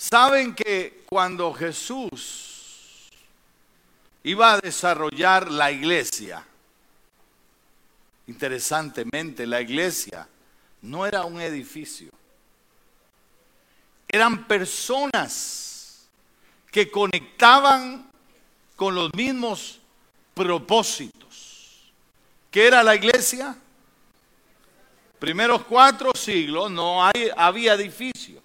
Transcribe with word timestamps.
Saben 0.00 0.54
que 0.54 1.02
cuando 1.08 1.52
Jesús 1.52 3.10
iba 4.22 4.52
a 4.52 4.60
desarrollar 4.60 5.50
la 5.50 5.72
iglesia, 5.72 6.46
interesantemente, 8.28 9.44
la 9.44 9.60
iglesia 9.60 10.28
no 10.82 11.04
era 11.04 11.24
un 11.24 11.40
edificio, 11.40 12.12
eran 14.06 14.46
personas 14.46 16.06
que 16.70 16.92
conectaban 16.92 18.08
con 18.76 18.94
los 18.94 19.12
mismos 19.14 19.80
propósitos. 20.32 21.90
¿Qué 22.52 22.68
era 22.68 22.84
la 22.84 22.94
iglesia? 22.94 23.58
Primeros 25.18 25.64
cuatro 25.64 26.12
siglos 26.14 26.70
no 26.70 27.04
hay, 27.04 27.32
había 27.36 27.74
edificio. 27.74 28.37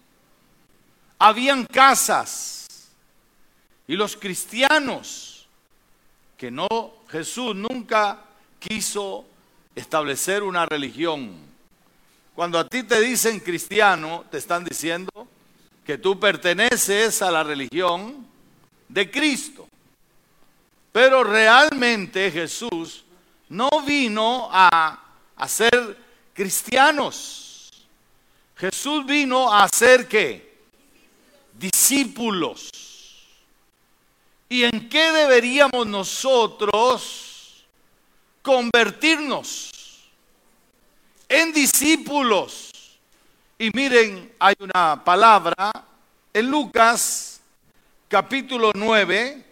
Habían 1.26 1.66
casas. 1.66 2.68
Y 3.88 3.96
los 3.96 4.18
cristianos, 4.18 5.48
que 6.36 6.52
no, 6.52 6.68
Jesús 7.10 7.56
nunca 7.56 8.20
quiso 8.60 9.24
establecer 9.74 10.44
una 10.44 10.66
religión. 10.66 11.34
Cuando 12.36 12.60
a 12.60 12.68
ti 12.68 12.84
te 12.84 13.00
dicen 13.00 13.40
cristiano, 13.40 14.26
te 14.30 14.38
están 14.38 14.66
diciendo 14.66 15.10
que 15.86 15.98
tú 15.98 16.20
perteneces 16.20 17.22
a 17.22 17.32
la 17.32 17.42
religión 17.42 18.28
de 18.90 19.10
Cristo. 19.10 19.70
Pero 20.92 21.24
realmente 21.24 22.32
Jesús 22.32 23.06
no 23.48 23.70
vino 23.88 24.50
a 24.52 25.02
hacer 25.38 25.98
cristianos. 26.34 27.72
Jesús 28.58 29.06
vino 29.06 29.50
a 29.50 29.64
hacer 29.64 30.06
qué? 30.06 30.53
Discípulos. 31.58 32.70
¿Y 34.50 34.64
en 34.64 34.90
qué 34.90 35.12
deberíamos 35.12 35.88
nosotros 35.88 37.66
convertirnos? 38.42 39.72
En 41.28 41.54
discípulos. 41.54 42.72
Y 43.58 43.70
miren, 43.74 44.34
hay 44.40 44.56
una 44.60 45.04
palabra 45.04 45.72
en 46.34 46.50
Lucas 46.50 47.42
capítulo 48.08 48.72
9. 48.76 49.46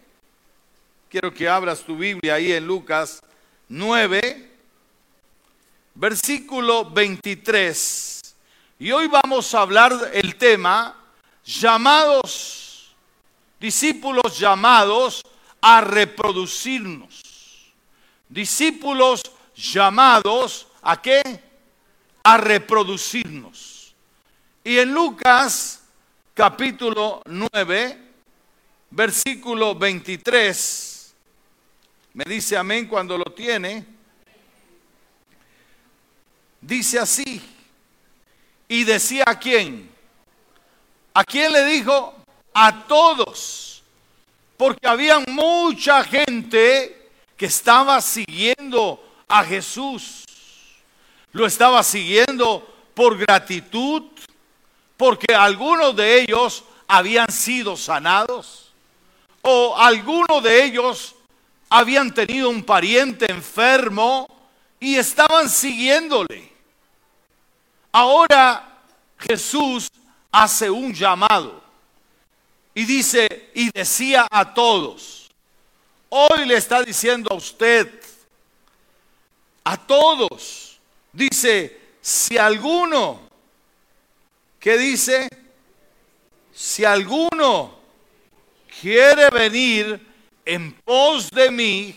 Quiero 1.10 1.34
que 1.34 1.48
abras 1.50 1.82
tu 1.82 1.98
Biblia 1.98 2.36
ahí 2.36 2.52
en 2.52 2.66
Lucas 2.66 3.22
9 3.70 4.52
versículo 5.96 6.90
23. 6.90 8.22
Y 8.80 8.92
hoy 8.92 9.08
vamos 9.08 9.54
a 9.54 9.62
hablar 9.62 10.12
el 10.14 10.36
tema 10.36 10.96
llamados, 11.46 12.96
discípulos 13.60 14.38
llamados 14.38 15.24
a 15.62 15.82
reproducirnos. 15.82 17.22
Discípulos 18.30 19.24
llamados 19.56 20.68
a 20.82 21.02
qué? 21.02 21.22
A 22.24 22.38
reproducirnos. 22.38 23.94
Y 24.64 24.78
en 24.78 24.94
Lucas 24.94 25.84
capítulo 26.34 27.22
9, 27.26 27.98
versículo 28.92 29.76
23, 29.76 31.14
me 32.14 32.24
dice 32.26 32.58
amén 32.58 32.88
cuando 32.88 33.18
lo 33.18 33.26
tiene 33.26 34.02
dice 36.62 37.00
así. 37.00 37.42
Y 38.68 38.84
decía 38.84 39.26
a 39.28 39.38
quién. 39.38 39.91
¿A 41.14 41.24
quién 41.24 41.52
le 41.52 41.66
dijo? 41.66 42.16
A 42.54 42.86
todos. 42.88 43.84
Porque 44.58 44.88
había 44.88 45.20
mucha 45.28 46.04
gente 46.04 47.10
que 47.36 47.48
estaba 47.48 48.00
siguiendo 48.02 49.04
a 49.28 49.44
Jesús. 49.44 50.24
Lo 51.32 51.46
estaba 51.46 51.82
siguiendo 51.84 52.68
por 52.94 53.18
gratitud, 53.18 54.04
porque 54.98 55.34
algunos 55.34 55.96
de 55.96 56.22
ellos 56.22 56.64
habían 56.88 57.32
sido 57.32 57.78
sanados, 57.78 58.72
o 59.42 59.76
algunos 59.78 60.44
de 60.44 60.66
ellos 60.66 61.16
habían 61.70 62.14
tenido 62.14 62.50
un 62.50 62.64
pariente 62.64 63.32
enfermo 63.32 64.28
y 64.80 64.98
estaban 64.98 65.50
siguiéndole. 65.50 66.52
Ahora 67.94 68.84
Jesús 69.18 69.88
hace 70.32 70.70
un 70.70 70.94
llamado 70.94 71.62
y 72.74 72.86
dice, 72.86 73.50
y 73.54 73.70
decía 73.72 74.28
a 74.30 74.54
todos, 74.54 75.30
hoy 76.10 76.46
le 76.46 76.56
está 76.56 76.82
diciendo 76.82 77.30
a 77.32 77.36
usted, 77.36 77.90
a 79.64 79.78
todos, 79.78 80.80
dice, 81.12 81.80
si 82.00 82.38
alguno, 82.38 83.22
¿qué 84.60 84.78
dice? 84.78 85.28
Si 86.54 86.86
alguno 86.86 87.80
quiere 88.80 89.30
venir 89.30 90.08
en 90.46 90.74
pos 90.74 91.30
de 91.30 91.52
mí, 91.52 91.96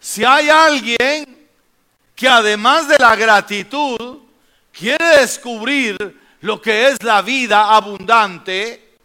si 0.00 0.24
hay 0.24 0.48
alguien 0.48 1.48
que 2.14 2.28
además 2.28 2.88
de 2.88 2.98
la 2.98 3.14
gratitud, 3.14 4.18
quiere 4.72 5.18
descubrir 5.18 5.96
lo 6.40 6.60
que 6.60 6.88
es 6.88 7.02
la 7.02 7.22
vida 7.22 7.74
abundante, 7.74 8.96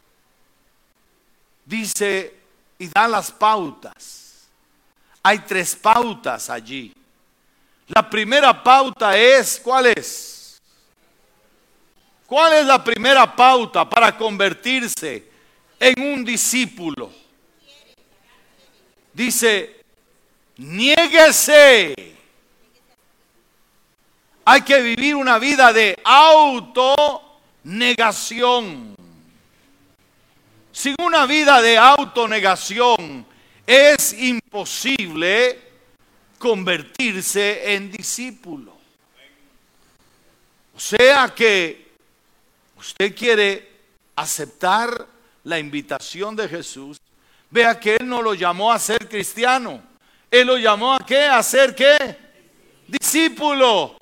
dice 1.66 2.36
y 2.78 2.88
da 2.88 3.08
las 3.08 3.32
pautas. 3.32 4.48
Hay 5.24 5.40
tres 5.40 5.76
pautas 5.76 6.50
allí. 6.50 6.94
La 7.88 8.08
primera 8.10 8.62
pauta 8.64 9.18
es, 9.18 9.60
¿cuál 9.64 9.88
es? 9.88 10.62
¿Cuál 12.28 12.54
es 12.54 12.66
la 12.66 12.84
primera 12.84 13.36
pauta 13.36 13.88
para 13.88 14.16
convertirse 14.18 15.28
en 15.80 16.02
un 16.02 16.26
discípulo? 16.26 17.12
Dice, 19.14 19.84
niéguese 20.58 22.14
hay 24.46 24.62
que 24.62 24.82
vivir 24.82 25.16
una 25.16 25.40
vida 25.40 25.72
de 25.72 25.98
autonegación. 27.63 28.96
Sin 30.72 30.96
una 31.01 31.25
vida 31.25 31.62
de 31.62 31.78
autonegación 31.78 33.25
es 33.66 34.13
imposible 34.13 35.62
convertirse 36.38 37.74
en 37.74 37.91
discípulo. 37.91 38.74
O 40.75 40.79
sea 40.79 41.34
que 41.34 41.91
usted 42.78 43.16
quiere 43.16 43.72
aceptar 44.16 45.07
la 45.44 45.59
invitación 45.59 46.35
de 46.35 46.50
Jesús, 46.50 47.00
vea 47.50 47.80
que 47.80 47.95
Él 47.95 48.07
no 48.07 48.22
lo 48.22 48.34
llamó 48.34 48.72
a 48.72 48.80
ser 48.80 49.07
cristiano. 49.07 49.81
Él 50.31 50.47
lo 50.47 50.57
llamó 50.57 50.95
a 50.95 51.00
qué? 51.00 51.25
A 51.25 51.44
ser 51.44 51.75
qué? 51.75 52.18
Discípulo. 52.88 53.95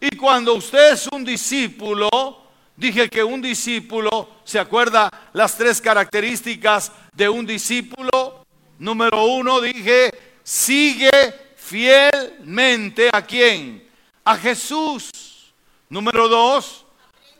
Y 0.00 0.16
cuando 0.16 0.54
usted 0.54 0.94
es 0.94 1.06
un 1.12 1.22
discípulo, 1.22 2.43
dije 2.76 3.08
que 3.08 3.22
un 3.22 3.40
discípulo, 3.40 4.30
¿se 4.44 4.58
acuerda 4.58 5.10
las 5.32 5.56
tres 5.56 5.80
características 5.80 6.92
de 7.12 7.28
un 7.28 7.46
discípulo? 7.46 8.44
Número 8.78 9.24
uno, 9.24 9.60
dije, 9.60 10.10
sigue 10.42 11.10
fielmente 11.56 13.08
a 13.12 13.22
quién? 13.22 13.88
A 14.24 14.36
Jesús. 14.36 15.10
Número 15.88 16.28
dos, 16.28 16.84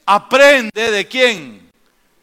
aprende 0.07 0.91
de 0.91 1.07
quién? 1.09 1.71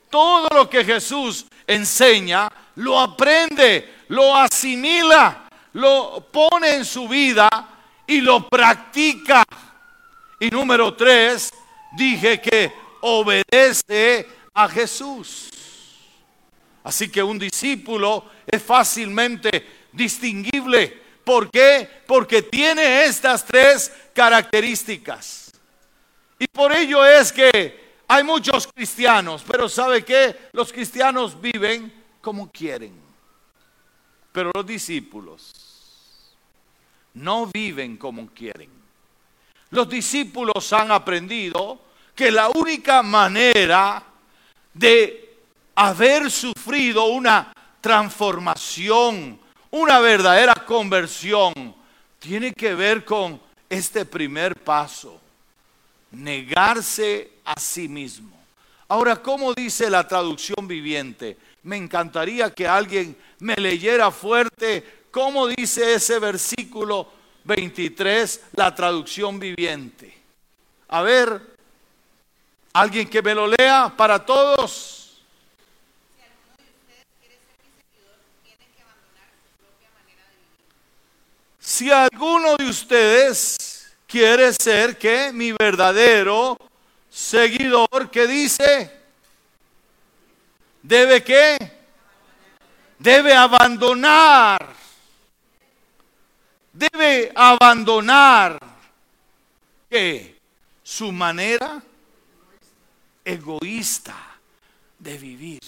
Todo 0.10 0.48
lo 0.54 0.70
que 0.70 0.84
Jesús 0.84 1.46
enseña, 1.68 2.50
lo 2.76 3.00
aprende, 3.00 4.04
lo 4.10 4.36
asimila, 4.36 5.48
lo 5.74 6.28
pone 6.32 6.76
en 6.76 6.86
su 6.86 7.08
vida 7.08 7.50
y 8.08 8.22
lo 8.22 8.48
practica. 8.48 9.44
Y 10.40 10.50
número 10.50 10.94
tres, 10.96 11.52
dije 11.96 12.42
que 12.42 12.81
obedece 13.02 14.28
a 14.54 14.68
Jesús. 14.70 15.50
Así 16.84 17.10
que 17.10 17.22
un 17.22 17.38
discípulo 17.38 18.26
es 18.46 18.62
fácilmente 18.62 19.88
distinguible. 19.92 21.02
¿Por 21.24 21.50
qué? 21.52 21.88
Porque 22.08 22.42
tiene 22.42 23.06
estas 23.06 23.46
tres 23.46 23.92
características. 24.14 25.52
Y 26.40 26.48
por 26.48 26.72
ello 26.72 27.06
es 27.06 27.32
que 27.32 27.82
hay 28.08 28.24
muchos 28.24 28.68
cristianos, 28.68 29.44
pero 29.48 29.70
¿sabe 29.70 30.04
qué? 30.04 30.50
Los 30.54 30.74
cristianos 30.74 31.40
viven 31.40 31.94
como 32.20 32.52
quieren. 32.52 33.00
Pero 34.32 34.52
los 34.54 34.66
discípulos 34.66 35.54
no 37.14 37.48
viven 37.48 37.98
como 37.98 38.28
quieren. 38.34 38.70
Los 39.70 39.88
discípulos 39.88 40.74
han 40.74 40.92
aprendido 40.92 41.80
que 42.22 42.30
la 42.30 42.52
única 42.54 43.02
manera 43.02 44.04
de 44.76 45.38
haber 45.74 46.30
sufrido 46.30 47.06
una 47.06 47.52
transformación, 47.82 49.40
una 49.72 50.00
verdadera 50.00 50.54
conversión, 50.54 51.52
tiene 52.20 52.54
que 52.54 52.76
ver 52.76 53.04
con 53.04 53.42
este 53.68 54.06
primer 54.06 54.56
paso, 54.56 55.20
negarse 56.12 57.32
a 57.44 57.60
sí 57.60 57.88
mismo. 57.88 58.38
Ahora, 58.88 59.16
¿cómo 59.16 59.56
dice 59.56 59.90
la 59.90 60.08
traducción 60.08 60.68
viviente? 60.68 61.38
Me 61.64 61.78
encantaría 61.78 62.54
que 62.54 62.68
alguien 62.68 63.18
me 63.40 63.56
leyera 63.56 64.12
fuerte 64.12 65.08
cómo 65.10 65.48
dice 65.48 65.96
ese 65.96 66.20
versículo 66.20 67.12
23, 67.46 68.42
la 68.58 68.76
traducción 68.76 69.40
viviente. 69.40 70.22
A 70.88 71.02
ver, 71.02 71.51
alguien 72.74 73.08
que 73.10 73.22
me 73.22 73.34
lo 73.34 73.48
lea 73.48 73.94
para 73.96 74.24
todos. 74.24 74.98
Si 81.60 81.90
alguno 81.92 82.58
de 82.58 82.66
ustedes 82.66 83.92
quiere 84.08 84.54
ser 84.54 84.98
que 84.98 85.32
mi 85.34 85.52
verdadero 85.54 86.58
seguidor, 87.10 88.10
¿qué 88.12 88.28
dice? 88.28 89.00
¿Debe 90.84 91.24
qué? 91.24 91.58
Debe 93.00 93.34
abandonar. 93.34 94.74
Debe 96.74 97.32
abandonar 97.36 98.60
¿qué? 99.90 100.40
su 100.84 101.12
manera 101.12 101.82
egoísta 103.32 104.16
de 105.00 105.18
vivir. 105.18 105.62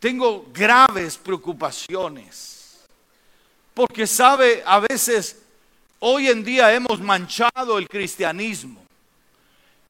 Tengo 0.00 0.46
graves 0.52 1.16
preocupaciones 1.16 2.58
porque 3.78 4.08
sabe, 4.08 4.60
a 4.66 4.80
veces 4.80 5.36
hoy 6.00 6.26
en 6.26 6.42
día 6.42 6.74
hemos 6.74 7.00
manchado 7.00 7.78
el 7.78 7.88
cristianismo. 7.88 8.84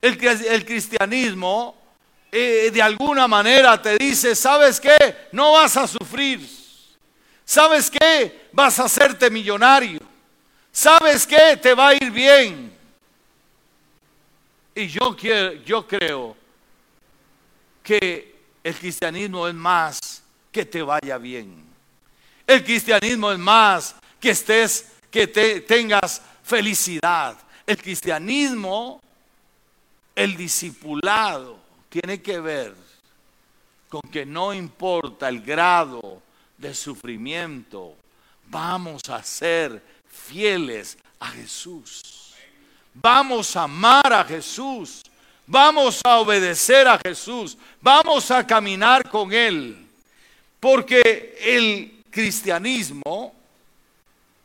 El, 0.03 0.19
cristianismo 0.67 1.75
eh, 2.31 2.71
de 2.71 2.83
alguna 2.83 3.27
manera 3.27 3.81
te 3.81 3.97
dice, 3.97 4.37
¿sabes 4.37 4.79
qué? 4.79 5.29
No 5.33 5.53
vas 5.53 5.75
a 5.79 5.87
sufrir. 5.87 6.47
¿Sabes 7.47 7.91
qué? 7.91 8.51
Vas 8.53 8.79
a 8.79 8.85
hacerte 8.85 9.31
millonario. 9.31 10.01
¿Sabes 10.71 11.27
qué? 11.27 11.57
Te 11.57 11.73
va 11.73 11.89
a 11.89 11.95
ir 11.95 12.11
bien. 12.11 12.68
Y 14.79 14.87
yo, 14.87 15.17
quiero, 15.17 15.55
yo 15.65 15.85
creo 15.89 16.37
que 17.83 18.37
el 18.63 18.77
cristianismo 18.77 19.49
es 19.49 19.55
más 19.55 20.23
que 20.53 20.65
te 20.65 20.81
vaya 20.83 21.19
bien. 21.19 21.65
El 22.47 22.63
cristianismo 22.63 23.33
es 23.33 23.41
más 23.41 23.97
que 24.21 24.31
estés, 24.31 24.93
que 25.11 25.27
te, 25.27 25.63
tengas 25.63 26.23
felicidad. 26.45 27.37
El 27.67 27.77
cristianismo, 27.77 29.01
el 30.15 30.37
discipulado, 30.37 31.59
tiene 31.89 32.23
que 32.23 32.39
ver 32.39 32.73
con 33.89 34.03
que 34.03 34.25
no 34.25 34.55
importa 34.55 35.29
el 35.29 35.43
grado 35.43 36.23
de 36.57 36.73
sufrimiento, 36.73 37.97
vamos 38.47 39.03
a 39.09 39.25
ser 39.25 39.83
fieles 40.07 40.97
a 41.19 41.31
Jesús. 41.31 42.28
Vamos 43.01 43.57
a 43.57 43.65
amar 43.65 44.13
a 44.13 44.25
Jesús. 44.25 45.03
Vamos 45.47 46.01
a 46.05 46.19
obedecer 46.19 46.87
a 46.87 46.99
Jesús. 46.99 47.57
Vamos 47.81 48.31
a 48.31 48.47
caminar 48.47 49.09
con 49.09 49.33
Él. 49.33 49.87
Porque 50.61 51.37
el 51.41 52.05
cristianismo 52.11 53.35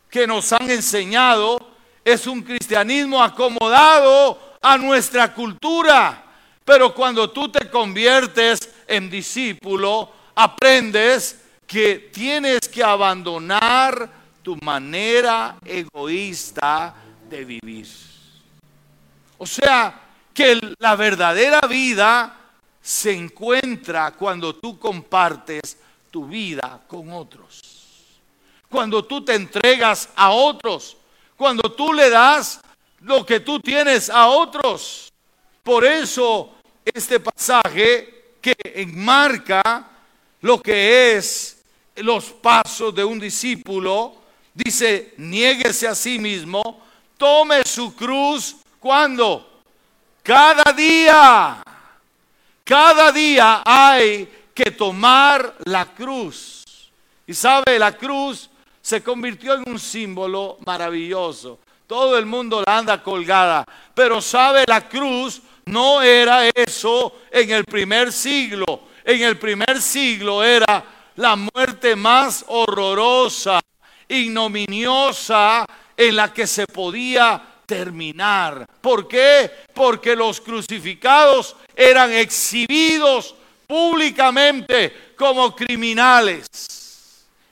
que 0.09 0.27
nos 0.27 0.51
han 0.53 0.69
enseñado 0.69 1.57
es 2.05 2.27
un 2.27 2.41
cristianismo 2.41 3.21
acomodado 3.21 4.57
a 4.61 4.77
nuestra 4.77 5.33
cultura 5.33 6.23
pero 6.65 6.94
cuando 6.94 7.29
tú 7.29 7.49
te 7.49 7.69
conviertes 7.69 8.59
en 8.88 9.09
discípulo, 9.09 10.09
aprendes 10.35 11.41
que 11.67 12.09
tienes 12.13 12.61
que 12.61 12.83
abandonar 12.83 14.09
tu 14.41 14.57
manera 14.61 15.57
egoísta 15.65 16.95
de 17.29 17.45
vivir. 17.45 18.12
O 19.44 19.45
sea, 19.45 20.00
que 20.34 20.57
la 20.80 20.95
verdadera 20.95 21.60
vida 21.68 22.34
se 22.81 23.12
encuentra 23.12 24.12
cuando 24.12 24.56
tú 24.56 24.80
compartes 24.80 25.78
tu 26.10 26.25
vida 26.28 26.80
con 26.88 27.12
otros. 27.12 27.60
Cuando 28.69 29.04
tú 29.04 29.25
te 29.25 29.36
entregas 29.36 30.07
a 30.16 30.30
otros. 30.31 30.95
Cuando 31.36 31.74
tú 31.74 31.92
le 31.92 32.10
das 32.10 32.62
lo 33.01 33.25
que 33.25 33.42
tú 33.42 33.60
tienes 33.60 34.10
a 34.10 34.28
otros. 34.28 35.12
Por 35.62 35.84
eso 35.84 36.56
este 36.86 37.19
pasaje 37.19 38.38
que 38.40 38.56
enmarca 38.75 39.90
lo 40.40 40.62
que 40.62 41.18
es 41.18 41.62
los 41.98 42.31
pasos 42.31 42.95
de 42.95 43.04
un 43.04 43.19
discípulo, 43.19 44.16
dice, 44.54 45.13
niéguese 45.18 45.86
a 45.86 45.95
sí 45.95 46.18
mismo, 46.18 46.81
tome 47.18 47.66
su 47.66 47.94
cruz, 47.94 48.62
¿cuándo? 48.83 49.62
Cada 50.21 50.74
día. 50.74 51.63
Cada 52.65 53.13
día 53.13 53.63
hay 53.65 54.30
que 54.53 54.71
tomar 54.71 55.56
la 55.63 55.85
cruz. 55.85 56.91
Y 57.25 57.33
sabe, 57.33 57.80
la 57.80 57.94
cruz 57.94 58.50
se 58.81 59.01
convirtió 59.01 59.53
en 59.56 59.63
un 59.68 59.80
símbolo 59.80 60.57
maravilloso. 60.65 61.59
Todo 61.88 62.18
el 62.18 62.25
mundo 62.25 62.62
la 62.65 62.77
anda 62.77 63.01
colgada. 63.01 63.65
Pero 63.95 64.21
sabe, 64.21 64.65
la 64.68 64.81
cruz 64.89 65.41
no 65.65 66.01
era 66.01 66.50
eso 66.50 67.21
en 67.31 67.51
el 67.51 67.63
primer 67.63 68.12
siglo. 68.12 68.81
En 69.06 69.21
el 69.21 69.38
primer 69.38 69.81
siglo 69.81 70.44
era 70.44 70.83
la 71.15 71.38
muerte 71.38 71.95
más 71.95 72.44
horrorosa, 72.50 73.62
ignominiosa 74.09 75.65
en 75.95 76.15
la 76.18 76.33
que 76.33 76.47
se 76.47 76.68
podía 76.68 77.52
terminar. 77.65 78.68
¿Por 78.81 79.07
qué? 79.07 79.50
Porque 79.74 80.15
los 80.15 80.42
crucificados 80.42 81.56
eran 81.75 82.12
exhibidos 82.12 83.36
públicamente 83.68 85.14
como 85.18 85.56
criminales. 85.56 86.45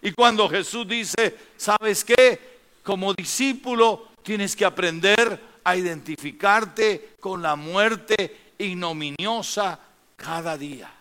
Y 0.01 0.11
cuando 0.11 0.49
Jesús 0.49 0.87
dice, 0.87 1.37
¿sabes 1.57 2.03
qué? 2.03 2.59
Como 2.83 3.13
discípulo 3.13 4.09
tienes 4.23 4.55
que 4.55 4.65
aprender 4.65 5.39
a 5.63 5.75
identificarte 5.75 7.15
con 7.19 7.41
la 7.41 7.55
muerte 7.55 8.53
ignominiosa 8.57 9.79
cada 10.15 10.57
día. 10.57 10.91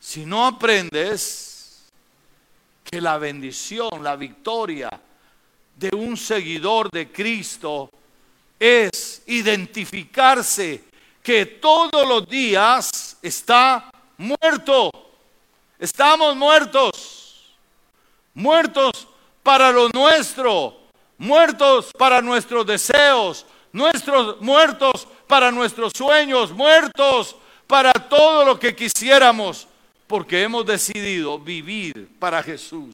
Si 0.00 0.26
no 0.26 0.46
aprendes 0.46 1.84
que 2.84 3.00
la 3.00 3.18
bendición, 3.18 4.02
la 4.02 4.16
victoria 4.16 4.90
de 5.76 5.90
un 5.94 6.16
seguidor 6.16 6.90
de 6.90 7.10
Cristo 7.10 7.90
es 8.58 9.22
identificarse 9.26 10.84
que 11.22 11.46
todos 11.46 12.06
los 12.06 12.28
días 12.28 13.16
está 13.22 13.90
muerto. 14.18 14.90
Estamos 15.78 16.36
muertos. 16.36 17.54
Muertos 18.34 19.08
para 19.42 19.70
lo 19.70 19.88
nuestro 19.90 20.84
muertos 21.18 21.90
para 21.96 22.20
nuestros 22.20 22.66
deseos, 22.66 23.46
nuestros 23.72 24.40
muertos 24.40 25.06
para 25.26 25.50
nuestros 25.50 25.92
sueños, 25.96 26.52
muertos 26.52 27.36
para 27.66 27.92
todo 27.92 28.44
lo 28.44 28.58
que 28.58 28.74
quisiéramos, 28.74 29.66
porque 30.06 30.42
hemos 30.42 30.66
decidido 30.66 31.38
vivir 31.38 32.08
para 32.18 32.42
Jesús. 32.42 32.92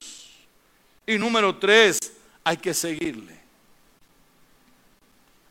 Y 1.07 1.19
número 1.19 1.57
tres, 1.57 1.99
hay 2.45 2.57
que 2.57 2.75
seguirle. 2.75 3.39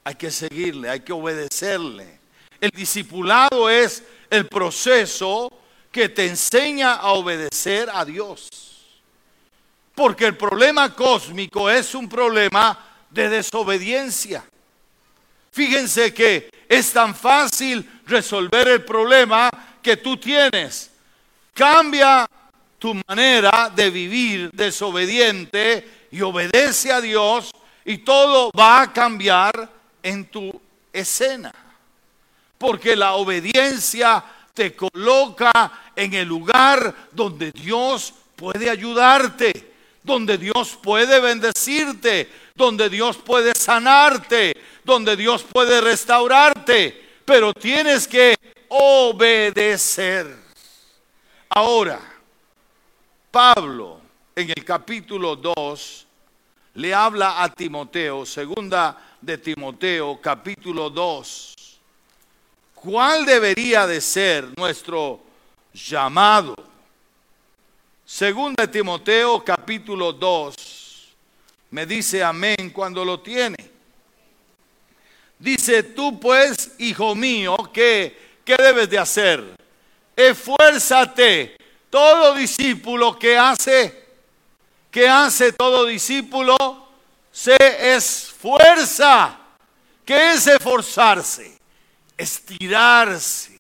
Hay 0.03 0.15
que 0.15 0.31
seguirle, 0.31 0.89
hay 0.89 1.01
que 1.01 1.13
obedecerle. 1.13 2.19
El 2.59 2.71
discipulado 2.71 3.69
es 3.69 4.03
el 4.29 4.47
proceso 4.47 5.51
que 5.91 6.09
te 6.09 6.27
enseña 6.27 6.95
a 6.95 7.11
obedecer 7.13 7.89
a 7.91 8.05
Dios. 8.05 8.49
Porque 9.95 10.25
el 10.25 10.37
problema 10.37 10.95
cósmico 10.95 11.69
es 11.69 11.93
un 11.93 12.07
problema 12.07 12.77
de 13.09 13.29
desobediencia. 13.29 14.43
Fíjense 15.51 16.13
que 16.13 16.49
es 16.67 16.93
tan 16.93 17.15
fácil 17.15 18.01
resolver 18.05 18.67
el 18.67 18.85
problema 18.85 19.49
que 19.81 19.97
tú 19.97 20.17
tienes. 20.17 20.91
Cambia 21.53 22.25
tu 22.77 22.95
manera 23.07 23.71
de 23.75 23.89
vivir 23.89 24.51
desobediente 24.51 25.98
y 26.11 26.21
obedece 26.21 26.91
a 26.91 27.01
Dios 27.01 27.51
y 27.85 27.99
todo 27.99 28.51
va 28.57 28.81
a 28.81 28.93
cambiar 28.93 29.69
en 30.03 30.25
tu 30.25 30.59
escena. 30.91 31.53
Porque 32.57 32.95
la 32.95 33.13
obediencia 33.13 34.23
te 34.53 34.75
coloca 34.75 35.91
en 35.95 36.13
el 36.13 36.27
lugar 36.27 36.93
donde 37.11 37.51
Dios 37.51 38.13
puede 38.35 38.69
ayudarte, 38.69 39.73
donde 40.03 40.37
Dios 40.37 40.77
puede 40.81 41.19
bendecirte, 41.19 42.29
donde 42.55 42.89
Dios 42.89 43.17
puede 43.17 43.53
sanarte, 43.55 44.53
donde 44.83 45.15
Dios 45.15 45.43
puede 45.43 45.79
restaurarte. 45.81 47.21
Pero 47.23 47.53
tienes 47.53 48.07
que 48.07 48.35
obedecer. 48.69 50.35
Ahora, 51.49 51.99
Pablo 53.31 53.98
en 54.35 54.49
el 54.49 54.63
capítulo 54.63 55.35
2 55.35 56.07
le 56.75 56.93
habla 56.93 57.43
a 57.43 57.51
Timoteo, 57.51 58.25
segunda 58.25 58.97
de 59.19 59.37
Timoteo, 59.37 60.19
capítulo 60.21 60.89
2. 60.89 61.55
¿Cuál 62.75 63.25
debería 63.25 63.85
de 63.85 63.99
ser 63.99 64.47
nuestro 64.57 65.19
llamado? 65.73 66.55
Segunda 68.05 68.65
de 68.65 68.71
Timoteo, 68.71 69.43
capítulo 69.43 70.13
2. 70.13 70.55
Me 71.71 71.85
dice 71.85 72.23
amén 72.23 72.71
cuando 72.73 73.03
lo 73.03 73.19
tiene. 73.19 73.57
Dice, 75.37 75.83
tú 75.83 76.19
pues, 76.19 76.71
hijo 76.79 77.15
mío, 77.15 77.55
¿qué, 77.73 78.39
qué 78.43 78.55
debes 78.57 78.89
de 78.89 78.97
hacer? 78.97 79.55
Esfuérzate. 80.15 81.57
Todo 81.89 82.35
discípulo 82.35 83.17
que 83.17 83.37
hace, 83.37 83.98
que 84.91 85.07
hace 85.07 85.53
todo 85.53 85.85
discípulo, 85.85 86.57
se 87.31 87.55
esfuerza. 87.95 89.37
¿Qué 90.05 90.33
es 90.33 90.47
esforzarse? 90.47 91.57
Estirarse. 92.17 93.57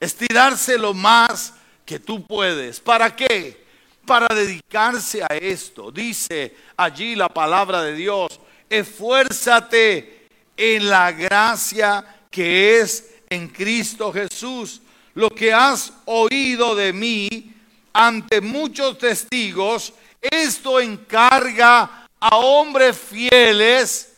Estirarse 0.00 0.78
lo 0.78 0.94
más 0.94 1.54
que 1.84 1.98
tú 1.98 2.24
puedes. 2.26 2.80
¿Para 2.80 3.14
qué? 3.14 3.66
Para 4.04 4.34
dedicarse 4.34 5.22
a 5.22 5.36
esto. 5.36 5.90
Dice 5.90 6.54
allí 6.76 7.14
la 7.14 7.28
palabra 7.28 7.82
de 7.82 7.94
Dios. 7.94 8.40
Esfuérzate 8.68 10.26
en 10.56 10.88
la 10.90 11.12
gracia 11.12 12.04
que 12.30 12.80
es 12.80 13.14
en 13.30 13.48
Cristo 13.48 14.12
Jesús. 14.12 14.82
Lo 15.14 15.30
que 15.30 15.52
has 15.52 15.92
oído 16.04 16.74
de 16.74 16.92
mí 16.92 17.54
ante 17.92 18.40
muchos 18.40 18.98
testigos, 18.98 19.92
esto 20.20 20.80
encarga 20.80 22.08
a 22.18 22.36
hombres 22.36 22.98
fieles 22.98 24.14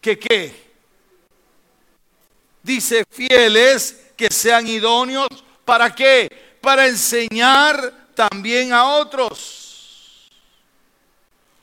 que 0.00 0.18
qué? 0.18 0.66
Dice 2.62 3.04
fieles 3.10 4.12
que 4.16 4.28
sean 4.30 4.66
idóneos. 4.66 5.28
¿Para 5.64 5.94
qué? 5.94 6.58
Para 6.60 6.86
enseñar 6.86 8.10
también 8.14 8.72
a 8.72 8.84
otros. 8.84 10.28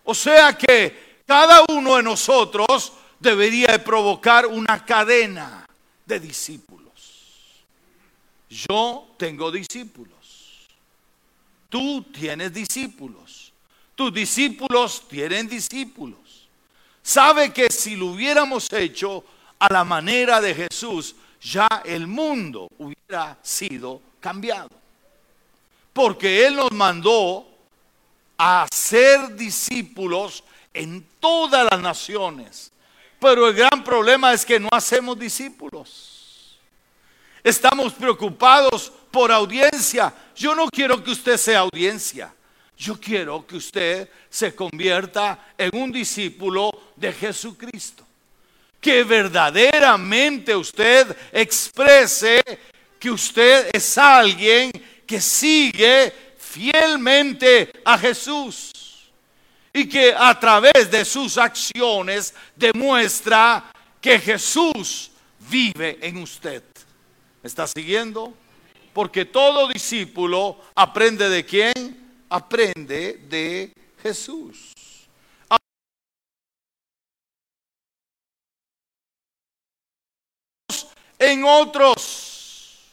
O 0.03 0.13
sea 0.13 0.57
que 0.57 1.21
cada 1.25 1.63
uno 1.69 1.97
de 1.97 2.03
nosotros 2.03 2.93
debería 3.19 3.83
provocar 3.83 4.45
una 4.45 4.85
cadena 4.85 5.65
de 6.05 6.19
discípulos. 6.19 7.63
Yo 8.49 9.15
tengo 9.17 9.51
discípulos. 9.51 10.67
Tú 11.69 12.03
tienes 12.13 12.53
discípulos. 12.53 13.42
Tus 13.95 14.13
discípulos 14.13 15.03
tienen 15.07 15.47
discípulos. 15.47 16.47
Sabe 17.01 17.51
que 17.51 17.69
si 17.69 17.95
lo 17.95 18.07
hubiéramos 18.07 18.71
hecho 18.71 19.23
a 19.59 19.71
la 19.71 19.83
manera 19.83 20.41
de 20.41 20.55
Jesús, 20.55 21.15
ya 21.41 21.67
el 21.85 22.07
mundo 22.07 22.67
hubiera 22.77 23.37
sido 23.41 24.01
cambiado. 24.19 24.69
Porque 25.91 26.45
Él 26.45 26.55
nos 26.55 26.71
mandó 26.71 27.47
a 28.37 28.65
ser 28.73 29.35
discípulos 29.35 30.43
en 30.73 31.05
todas 31.19 31.67
las 31.69 31.79
naciones. 31.79 32.71
Pero 33.19 33.47
el 33.47 33.53
gran 33.53 33.83
problema 33.83 34.33
es 34.33 34.45
que 34.45 34.59
no 34.59 34.69
hacemos 34.71 35.19
discípulos. 35.19 36.57
Estamos 37.43 37.93
preocupados 37.93 38.91
por 39.11 39.31
audiencia. 39.31 40.13
Yo 40.35 40.55
no 40.55 40.67
quiero 40.69 41.03
que 41.03 41.11
usted 41.11 41.37
sea 41.37 41.59
audiencia. 41.59 42.33
Yo 42.77 42.99
quiero 42.99 43.45
que 43.45 43.57
usted 43.57 44.09
se 44.29 44.53
convierta 44.55 45.53
en 45.57 45.75
un 45.75 45.91
discípulo 45.91 46.71
de 46.95 47.13
Jesucristo. 47.13 48.05
Que 48.81 49.03
verdaderamente 49.03 50.55
usted 50.55 51.15
exprese 51.31 52.41
que 52.99 53.11
usted 53.11 53.69
es 53.73 53.97
alguien 53.97 54.71
que 55.05 55.21
sigue 55.21 56.13
fielmente 56.37 57.71
a 57.85 57.97
Jesús. 57.97 58.71
Y 59.71 59.87
que 59.87 60.13
a 60.13 60.37
través 60.39 60.91
de 60.91 61.05
sus 61.05 61.37
acciones 61.37 62.33
demuestra 62.55 63.71
que 64.01 64.19
Jesús 64.19 65.11
vive 65.49 65.97
en 66.01 66.17
usted. 66.17 66.63
¿Me 67.41 67.47
está 67.47 67.65
siguiendo? 67.67 68.33
Porque 68.93 69.25
todo 69.25 69.67
discípulo 69.67 70.59
aprende 70.75 71.29
de 71.29 71.45
quién? 71.45 72.02
Aprende 72.33 73.19
de 73.29 73.71
Jesús. 74.01 74.73
En 81.19 81.43
otros, 81.45 82.91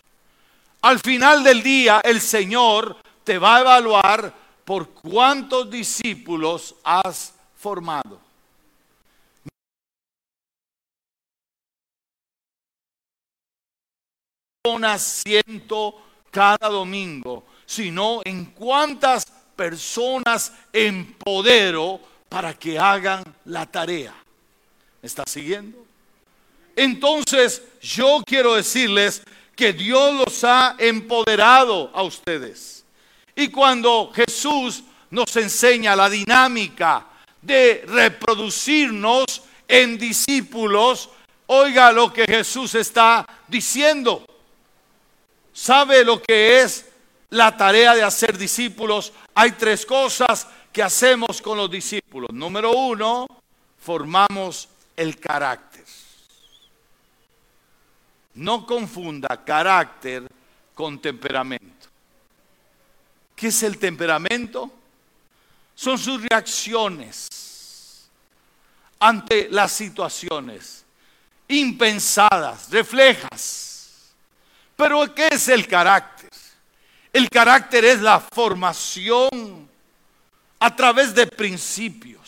al 0.83 0.99
final 1.01 1.43
del 1.43 1.63
día 1.63 2.03
el 2.05 2.21
Señor 2.21 2.99
te 3.25 3.39
va 3.39 3.57
a 3.57 3.61
evaluar 3.61 4.35
por 4.63 4.91
cuántos 4.91 5.71
discípulos 5.71 6.75
has 6.85 7.33
formado. 7.57 8.21
siento 14.99 16.01
cada 16.31 16.69
domingo 16.69 17.45
sino 17.71 18.21
en 18.25 18.47
cuántas 18.47 19.25
personas 19.55 20.53
empodero 20.73 22.00
para 22.29 22.53
que 22.53 22.77
hagan 22.77 23.23
la 23.45 23.65
tarea. 23.65 24.12
¿Me 25.00 25.07
está 25.07 25.23
siguiendo? 25.25 25.79
Entonces 26.75 27.62
yo 27.81 28.25
quiero 28.27 28.57
decirles 28.57 29.23
que 29.55 29.73
Dios 29.73 30.15
los 30.15 30.43
ha 30.43 30.75
empoderado 30.81 31.93
a 31.95 32.03
ustedes. 32.03 32.85
Y 33.37 33.47
cuando 33.50 34.11
Jesús 34.17 34.83
nos 35.09 35.37
enseña 35.37 35.95
la 35.95 36.11
dinámica 36.11 37.07
de 37.41 37.85
reproducirnos 37.87 39.43
en 39.69 39.97
discípulos, 39.97 41.09
oiga 41.47 41.93
lo 41.93 42.12
que 42.12 42.25
Jesús 42.25 42.75
está 42.75 43.25
diciendo. 43.47 44.27
¿Sabe 45.53 46.05
lo 46.05 46.21
que 46.21 46.62
es 46.62 46.90
la 47.31 47.57
tarea 47.57 47.95
de 47.95 48.03
hacer 48.03 48.37
discípulos, 48.37 49.13
hay 49.35 49.53
tres 49.53 49.87
cosas 49.87 50.47
que 50.73 50.83
hacemos 50.83 51.41
con 51.41 51.57
los 51.57 51.71
discípulos. 51.71 52.31
Número 52.33 52.73
uno, 52.73 53.27
formamos 53.81 54.69
el 54.97 55.19
carácter. 55.19 55.85
No 58.35 58.67
confunda 58.67 59.45
carácter 59.45 60.27
con 60.75 61.01
temperamento. 61.01 61.89
¿Qué 63.35 63.49
es 63.49 63.63
el 63.63 63.79
temperamento? 63.79 64.71
Son 65.75 65.99
sus 65.99 66.23
reacciones 66.23 68.09
ante 68.99 69.49
las 69.51 69.73
situaciones 69.73 70.85
impensadas, 71.49 72.71
reflejas. 72.71 74.13
Pero 74.77 75.15
¿qué 75.15 75.29
es 75.33 75.49
el 75.49 75.67
carácter? 75.67 76.20
El 77.12 77.29
carácter 77.29 77.85
es 77.85 78.00
la 78.00 78.21
formación 78.21 79.69
a 80.61 80.76
través 80.76 81.14
de 81.14 81.26
principios. 81.26 82.21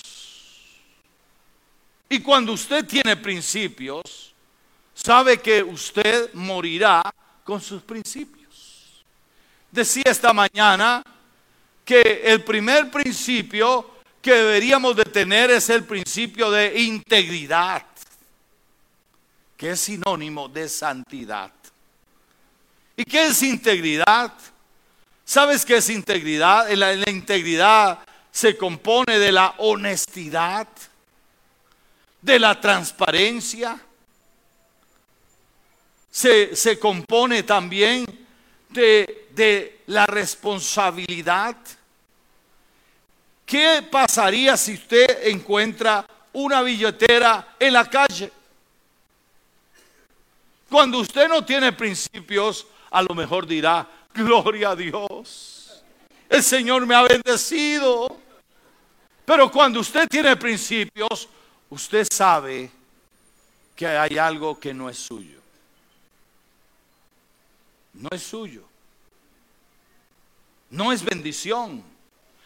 Y 2.08 2.20
cuando 2.20 2.52
usted 2.52 2.84
tiene 2.84 3.16
principios, 3.16 4.34
sabe 4.94 5.40
que 5.40 5.62
usted 5.62 6.32
morirá 6.34 7.02
con 7.44 7.60
sus 7.60 7.82
principios. 7.82 9.02
Decía 9.70 10.04
esta 10.06 10.32
mañana 10.32 11.02
que 11.84 12.22
el 12.24 12.42
primer 12.44 12.90
principio 12.90 13.92
que 14.20 14.32
deberíamos 14.32 14.94
de 14.96 15.04
tener 15.04 15.50
es 15.50 15.68
el 15.70 15.84
principio 15.84 16.50
de 16.50 16.80
integridad, 16.82 17.84
que 19.56 19.70
es 19.70 19.80
sinónimo 19.80 20.48
de 20.48 20.68
santidad. 20.68 21.50
¿Y 22.96 23.04
qué 23.04 23.26
es 23.26 23.42
integridad? 23.42 24.32
¿Sabes 25.32 25.64
qué 25.64 25.76
es 25.76 25.88
integridad? 25.88 26.70
La, 26.72 26.94
la 26.94 27.10
integridad 27.10 28.00
se 28.30 28.54
compone 28.54 29.18
de 29.18 29.32
la 29.32 29.54
honestidad, 29.56 30.68
de 32.20 32.38
la 32.38 32.60
transparencia, 32.60 33.80
se, 36.10 36.54
se 36.54 36.78
compone 36.78 37.44
también 37.44 38.04
de, 38.68 39.28
de 39.30 39.80
la 39.86 40.04
responsabilidad. 40.04 41.56
¿Qué 43.46 43.88
pasaría 43.90 44.54
si 44.58 44.74
usted 44.74 45.28
encuentra 45.28 46.06
una 46.34 46.60
billetera 46.60 47.56
en 47.58 47.72
la 47.72 47.88
calle? 47.88 48.30
Cuando 50.68 50.98
usted 50.98 51.26
no 51.26 51.42
tiene 51.42 51.72
principios, 51.72 52.66
a 52.90 53.00
lo 53.00 53.14
mejor 53.14 53.46
dirá, 53.46 53.88
gloria 54.14 54.70
a 54.70 54.76
Dios. 54.76 55.82
El 56.28 56.42
Señor 56.42 56.86
me 56.86 56.94
ha 56.94 57.02
bendecido. 57.02 58.18
Pero 59.24 59.50
cuando 59.50 59.80
usted 59.80 60.08
tiene 60.08 60.36
principios, 60.36 61.28
usted 61.70 62.06
sabe 62.10 62.70
que 63.76 63.86
hay 63.86 64.18
algo 64.18 64.58
que 64.58 64.74
no 64.74 64.88
es 64.88 64.98
suyo. 64.98 65.40
No 67.94 68.08
es 68.10 68.22
suyo. 68.22 68.62
No 70.70 70.92
es 70.92 71.04
bendición. 71.04 71.84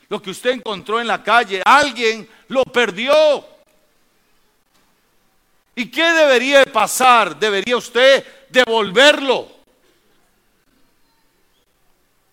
Lo 0.08 0.20
que 0.20 0.30
usted 0.30 0.50
encontró 0.50 1.00
en 1.00 1.06
la 1.06 1.22
calle, 1.22 1.62
alguien 1.64 2.28
lo 2.48 2.64
perdió. 2.64 3.44
¿Y 5.74 5.90
qué 5.90 6.04
debería 6.04 6.64
pasar? 6.64 7.38
Debería 7.38 7.76
usted 7.76 8.24
devolverlo. 8.48 9.55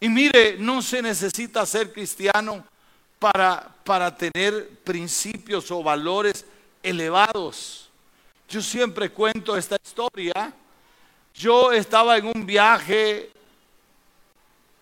Y 0.04 0.10
mire, 0.10 0.58
no 0.60 0.82
se 0.82 1.02
necesita 1.02 1.66
ser 1.66 1.94
cristiano 1.94 2.62
para, 3.18 3.74
para 3.86 4.14
tener 4.14 4.68
principios 4.84 5.72
o 5.72 5.82
valores 5.82 6.46
elevados. 6.84 7.90
Yo 8.50 8.62
siempre 8.62 9.12
cuento 9.12 9.56
esta 9.56 9.78
historia. 9.82 10.54
Yo 11.34 11.72
estaba 11.72 12.18
en 12.18 12.26
un 12.36 12.46
viaje, 12.46 13.32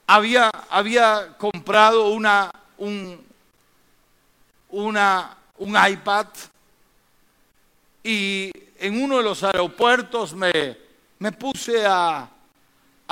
había, 0.07 0.49
había 0.71 1.37
comprado 1.37 2.09
una, 2.09 2.51
un, 2.79 3.23
un 4.71 4.97
iPad 5.87 6.27
y 8.03 8.51
en 8.79 9.03
uno 9.03 9.17
de 9.17 9.23
los 9.23 9.43
aeropuertos 9.43 10.33
me, 10.33 10.79
me 11.19 11.31
puse 11.31 11.85
a, 11.85 12.27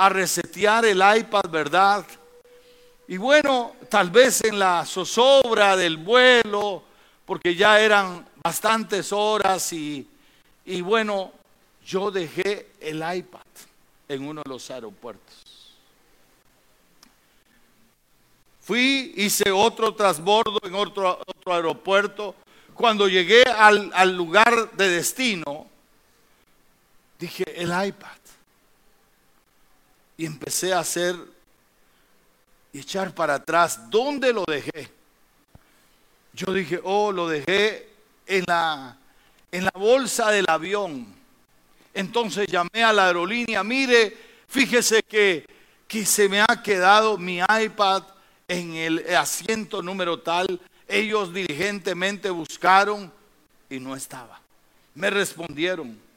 a 0.00 0.08
resetear 0.08 0.86
el 0.86 1.02
iPad, 1.18 1.50
¿verdad? 1.50 2.06
Y 3.06 3.18
bueno, 3.18 3.76
tal 3.90 4.08
vez 4.08 4.42
en 4.44 4.58
la 4.58 4.86
zozobra 4.86 5.76
del 5.76 5.98
vuelo, 5.98 6.82
porque 7.26 7.54
ya 7.54 7.78
eran 7.78 8.26
bastantes 8.42 9.12
horas 9.12 9.70
y, 9.74 10.08
y 10.64 10.80
bueno, 10.80 11.32
yo 11.84 12.10
dejé 12.10 12.70
el 12.80 13.04
iPad 13.14 13.44
en 14.08 14.26
uno 14.26 14.40
de 14.42 14.48
los 14.48 14.70
aeropuertos. 14.70 15.76
Fui, 18.62 19.12
hice 19.18 19.50
otro 19.50 19.94
transbordo 19.94 20.60
en 20.62 20.76
otro, 20.76 21.20
otro 21.26 21.54
aeropuerto. 21.54 22.34
Cuando 22.72 23.06
llegué 23.06 23.42
al, 23.42 23.90
al 23.92 24.16
lugar 24.16 24.72
de 24.72 24.88
destino, 24.88 25.66
dije, 27.18 27.44
el 27.54 27.68
iPad. 27.86 28.19
Y 30.20 30.26
empecé 30.26 30.74
a 30.74 30.80
hacer 30.80 31.16
y 32.74 32.80
echar 32.80 33.14
para 33.14 33.36
atrás. 33.36 33.88
¿Dónde 33.88 34.34
lo 34.34 34.44
dejé? 34.46 34.90
Yo 36.34 36.52
dije, 36.52 36.78
oh, 36.84 37.10
lo 37.10 37.26
dejé 37.26 37.88
en 38.26 38.44
la, 38.46 38.98
en 39.50 39.64
la 39.64 39.72
bolsa 39.72 40.30
del 40.30 40.44
avión. 40.46 41.06
Entonces 41.94 42.46
llamé 42.48 42.84
a 42.84 42.92
la 42.92 43.06
aerolínea, 43.06 43.64
mire, 43.64 44.14
fíjese 44.46 45.02
que, 45.02 45.46
que 45.88 46.04
se 46.04 46.28
me 46.28 46.42
ha 46.42 46.62
quedado 46.62 47.16
mi 47.16 47.38
iPad 47.38 48.02
en 48.46 48.74
el 48.74 49.16
asiento 49.16 49.82
número 49.82 50.20
tal, 50.20 50.60
ellos 50.86 51.32
diligentemente 51.32 52.28
buscaron 52.28 53.10
y 53.70 53.80
no 53.80 53.96
estaba. 53.96 54.38
Me 54.94 55.08
respondieron. 55.08 56.09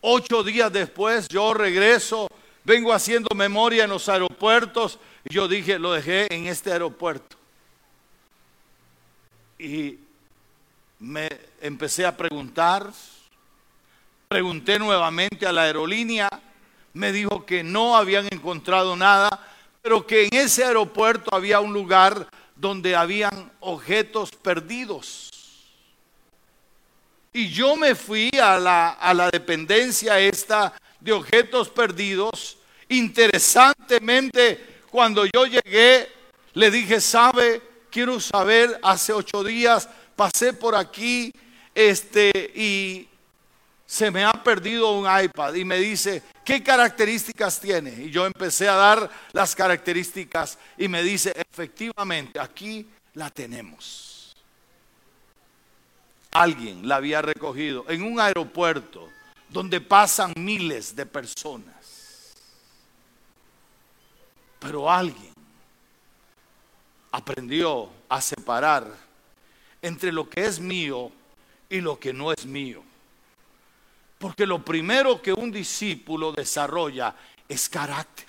Ocho 0.00 0.42
días 0.42 0.72
después 0.72 1.28
yo 1.28 1.52
regreso, 1.54 2.28
vengo 2.64 2.92
haciendo 2.92 3.34
memoria 3.34 3.84
en 3.84 3.90
los 3.90 4.08
aeropuertos 4.08 4.98
y 5.28 5.34
yo 5.34 5.48
dije, 5.48 5.78
lo 5.78 5.92
dejé 5.92 6.32
en 6.34 6.46
este 6.46 6.72
aeropuerto. 6.72 7.36
Y 9.58 9.98
me 10.98 11.28
empecé 11.60 12.06
a 12.06 12.16
preguntar, 12.16 12.90
pregunté 14.28 14.78
nuevamente 14.78 15.46
a 15.46 15.52
la 15.52 15.62
aerolínea, 15.62 16.28
me 16.94 17.12
dijo 17.12 17.44
que 17.44 17.62
no 17.62 17.96
habían 17.96 18.26
encontrado 18.32 18.96
nada 18.96 19.46
pero 19.82 20.06
que 20.06 20.26
en 20.26 20.34
ese 20.34 20.64
aeropuerto 20.64 21.34
había 21.34 21.60
un 21.60 21.72
lugar 21.72 22.28
donde 22.56 22.96
habían 22.96 23.50
objetos 23.60 24.30
perdidos. 24.30 25.30
Y 27.32 27.48
yo 27.48 27.76
me 27.76 27.94
fui 27.94 28.30
a 28.42 28.58
la, 28.58 28.90
a 28.90 29.14
la 29.14 29.30
dependencia 29.30 30.18
esta 30.18 30.72
de 30.98 31.12
objetos 31.12 31.68
perdidos. 31.68 32.58
Interesantemente, 32.88 34.80
cuando 34.90 35.24
yo 35.26 35.46
llegué, 35.46 36.08
le 36.54 36.70
dije, 36.70 37.00
sabe, 37.00 37.62
quiero 37.90 38.18
saber, 38.20 38.78
hace 38.82 39.12
ocho 39.12 39.44
días 39.44 39.88
pasé 40.16 40.52
por 40.52 40.74
aquí 40.74 41.32
este, 41.74 42.30
y 42.54 43.08
se 43.86 44.10
me 44.10 44.24
ha 44.24 44.32
perdido 44.32 44.92
un 44.92 45.06
iPad. 45.06 45.54
Y 45.54 45.64
me 45.64 45.78
dice, 45.78 46.22
¿qué 46.44 46.62
características 46.62 47.58
tiene? 47.60 47.90
Y 47.90 48.10
yo 48.10 48.26
empecé 48.26 48.68
a 48.68 48.74
dar 48.74 49.10
las 49.32 49.54
características 49.54 50.58
y 50.76 50.88
me 50.88 51.02
dice, 51.02 51.32
efectivamente, 51.34 52.38
aquí 52.38 52.86
la 53.14 53.30
tenemos. 53.30 54.19
Alguien 56.32 56.86
la 56.86 56.96
había 56.96 57.22
recogido 57.22 57.84
en 57.88 58.02
un 58.02 58.20
aeropuerto 58.20 59.08
donde 59.48 59.80
pasan 59.80 60.32
miles 60.36 60.94
de 60.94 61.06
personas. 61.06 62.34
Pero 64.60 64.90
alguien 64.90 65.32
aprendió 67.12 67.90
a 68.08 68.20
separar 68.20 68.86
entre 69.82 70.12
lo 70.12 70.28
que 70.28 70.44
es 70.44 70.60
mío 70.60 71.10
y 71.68 71.80
lo 71.80 71.98
que 71.98 72.12
no 72.12 72.32
es 72.32 72.44
mío. 72.44 72.82
Porque 74.18 74.46
lo 74.46 74.62
primero 74.62 75.20
que 75.22 75.32
un 75.32 75.50
discípulo 75.50 76.30
desarrolla 76.32 77.14
es 77.48 77.68
carácter. 77.68 78.26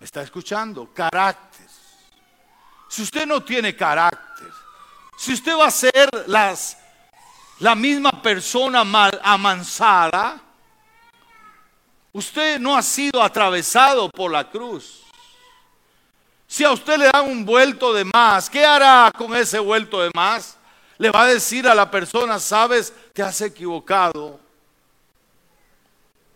¿Me 0.00 0.04
está 0.04 0.22
escuchando? 0.22 0.92
Carácter. 0.92 1.66
Si 2.88 3.02
usted 3.02 3.24
no 3.24 3.42
tiene 3.42 3.74
carácter, 3.76 4.33
si 5.16 5.32
usted 5.32 5.56
va 5.56 5.66
a 5.66 5.70
ser 5.70 6.08
las, 6.26 6.76
la 7.60 7.74
misma 7.74 8.10
persona 8.22 8.84
mal 8.84 9.20
amansada, 9.22 10.40
usted 12.12 12.58
no 12.58 12.76
ha 12.76 12.82
sido 12.82 13.22
atravesado 13.22 14.10
por 14.10 14.30
la 14.30 14.48
cruz. 14.48 15.02
Si 16.46 16.62
a 16.62 16.70
usted 16.70 16.98
le 16.98 17.10
dan 17.12 17.28
un 17.28 17.44
vuelto 17.44 17.92
de 17.92 18.04
más, 18.04 18.48
¿qué 18.48 18.64
hará 18.64 19.10
con 19.16 19.34
ese 19.34 19.58
vuelto 19.58 20.00
de 20.00 20.10
más? 20.14 20.56
Le 20.98 21.10
va 21.10 21.22
a 21.22 21.26
decir 21.26 21.66
a 21.66 21.74
la 21.74 21.90
persona, 21.90 22.38
sabes, 22.38 22.92
te 23.12 23.22
has 23.22 23.40
equivocado. 23.40 24.38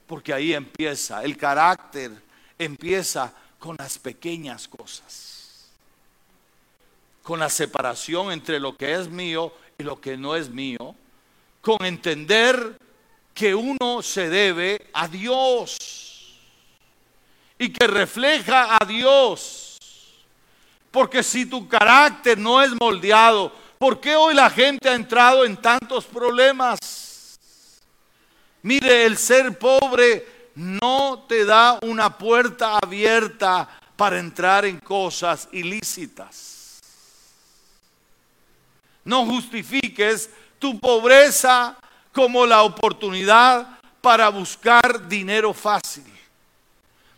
Porque 0.06 0.32
ahí 0.32 0.54
empieza, 0.54 1.22
el 1.22 1.36
carácter 1.36 2.10
empieza 2.58 3.32
con 3.58 3.76
las 3.78 3.98
pequeñas 3.98 4.66
cosas. 4.66 5.27
Con 7.28 7.40
la 7.40 7.50
separación 7.50 8.32
entre 8.32 8.58
lo 8.58 8.74
que 8.74 8.94
es 8.94 9.06
mío 9.06 9.52
y 9.76 9.82
lo 9.82 10.00
que 10.00 10.16
no 10.16 10.34
es 10.34 10.48
mío. 10.48 10.94
Con 11.60 11.84
entender 11.84 12.78
que 13.34 13.54
uno 13.54 14.00
se 14.00 14.30
debe 14.30 14.88
a 14.94 15.06
Dios. 15.08 16.38
Y 17.58 17.68
que 17.68 17.86
refleja 17.86 18.78
a 18.80 18.84
Dios. 18.86 19.76
Porque 20.90 21.22
si 21.22 21.44
tu 21.44 21.68
carácter 21.68 22.38
no 22.38 22.62
es 22.62 22.70
moldeado 22.80 23.52
¿Por 23.78 24.00
qué 24.00 24.16
hoy 24.16 24.34
la 24.34 24.50
gente 24.50 24.88
ha 24.88 24.94
entrado 24.94 25.44
en 25.44 25.56
tantos 25.56 26.04
problemas? 26.04 27.38
Mire, 28.62 29.06
el 29.06 29.16
ser 29.16 29.56
pobre 29.56 30.50
no 30.56 31.24
te 31.28 31.44
da 31.44 31.78
una 31.82 32.18
puerta 32.18 32.76
abierta 32.82 33.68
para 33.94 34.18
entrar 34.18 34.64
en 34.64 34.80
cosas 34.80 35.48
ilícitas. 35.52 36.57
No 39.08 39.24
justifiques 39.24 40.28
tu 40.58 40.78
pobreza 40.78 41.74
como 42.12 42.44
la 42.44 42.62
oportunidad 42.62 43.78
para 44.02 44.28
buscar 44.28 45.08
dinero 45.08 45.54
fácil. 45.54 46.04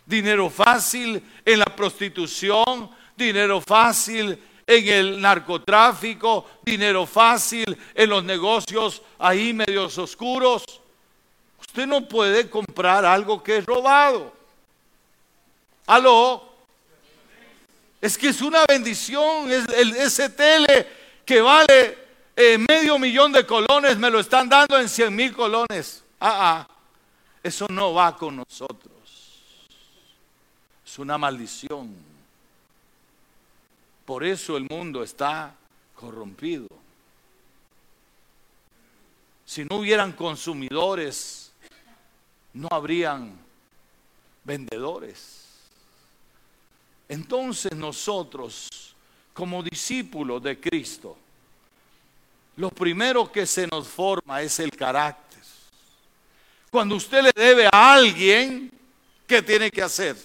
Dinero 0.05 0.49
fácil 0.49 1.21
en 1.43 1.59
la 1.59 1.65
prostitución, 1.65 2.89
dinero 3.17 3.59
fácil 3.59 4.41
en 4.65 4.87
el 4.87 5.19
narcotráfico, 5.19 6.49
dinero 6.63 7.05
fácil 7.05 7.77
en 7.93 8.09
los 8.09 8.23
negocios 8.23 9.01
ahí 9.19 9.51
medios 9.51 9.97
oscuros. 9.97 10.63
Usted 11.59 11.85
no 11.85 12.07
puede 12.07 12.49
comprar 12.49 13.03
algo 13.03 13.43
que 13.43 13.57
es 13.57 13.65
robado. 13.65 14.33
Aló. 15.87 16.53
Es 17.99 18.17
que 18.17 18.29
es 18.29 18.41
una 18.41 18.63
bendición. 18.65 19.51
Es 19.51 19.67
el, 19.75 19.93
ese 19.97 20.29
tele 20.29 21.00
que 21.31 21.39
vale 21.39 21.97
eh, 22.35 22.57
medio 22.57 22.99
millón 22.99 23.31
de 23.31 23.45
colones 23.45 23.97
me 23.97 24.09
lo 24.09 24.19
están 24.19 24.49
dando 24.49 24.77
en 24.77 24.89
100 24.89 25.15
mil 25.15 25.33
colones. 25.33 26.03
Ah, 26.19 26.67
ah. 26.67 26.75
Eso 27.41 27.67
no 27.69 27.93
va 27.93 28.17
con 28.17 28.35
nosotros. 28.35 28.91
Es 30.85 30.99
una 30.99 31.17
maldición. 31.17 31.95
Por 34.03 34.25
eso 34.25 34.57
el 34.57 34.67
mundo 34.69 35.03
está 35.03 35.55
corrompido. 35.95 36.67
Si 39.45 39.63
no 39.63 39.77
hubieran 39.77 40.11
consumidores, 40.11 41.53
no 42.51 42.67
habrían 42.71 43.39
vendedores. 44.43 45.45
Entonces 47.07 47.73
nosotros, 47.73 48.90
como 49.41 49.63
discípulos 49.63 50.43
de 50.43 50.59
Cristo, 50.59 51.17
lo 52.57 52.69
primero 52.69 53.31
que 53.31 53.47
se 53.47 53.65
nos 53.65 53.87
forma 53.87 54.39
es 54.39 54.59
el 54.59 54.69
carácter. 54.69 55.39
Cuando 56.69 56.95
usted 56.95 57.23
le 57.23 57.31
debe 57.33 57.65
a 57.65 57.93
alguien, 57.93 58.71
¿qué 59.25 59.41
tiene 59.41 59.71
que 59.71 59.81
hacer? 59.81 60.15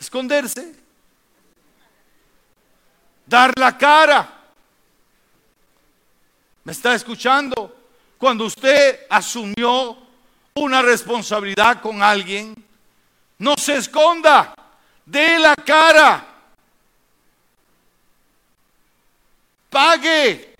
Esconderse. 0.00 0.74
Dar 3.26 3.52
la 3.58 3.76
cara. 3.76 4.32
¿Me 6.64 6.72
está 6.72 6.94
escuchando? 6.94 7.76
Cuando 8.16 8.46
usted 8.46 9.00
asumió 9.10 9.98
una 10.54 10.80
responsabilidad 10.80 11.82
con 11.82 12.02
alguien, 12.02 12.54
no 13.36 13.54
se 13.58 13.76
esconda, 13.76 14.54
dé 15.04 15.38
la 15.38 15.54
cara, 15.56 16.33
pague. 19.74 20.54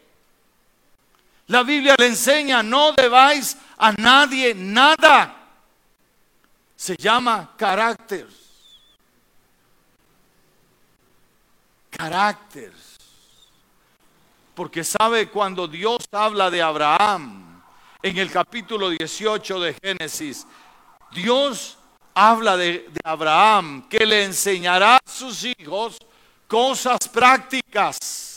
La 1.46 1.62
Biblia 1.62 1.94
le 1.96 2.08
enseña, 2.08 2.62
no 2.62 2.92
debáis 2.92 3.56
a 3.78 3.92
nadie 3.92 4.54
nada. 4.54 5.36
Se 6.74 6.96
llama 6.96 7.52
carácter. 7.56 8.26
Carácter. 11.90 12.72
Porque 14.54 14.82
sabe 14.82 15.28
cuando 15.28 15.68
Dios 15.68 15.98
habla 16.12 16.50
de 16.50 16.60
Abraham 16.60 17.62
en 18.02 18.18
el 18.18 18.30
capítulo 18.30 18.90
18 18.90 19.60
de 19.60 19.76
Génesis, 19.82 20.46
Dios 21.12 21.78
habla 22.14 22.56
de, 22.56 22.90
Abraham 23.04 23.88
que 23.88 24.06
le 24.06 24.24
enseñará 24.24 24.96
a 24.96 25.10
sus 25.10 25.44
hijos 25.44 25.98
cosas 26.48 27.08
prácticas. 27.12 28.33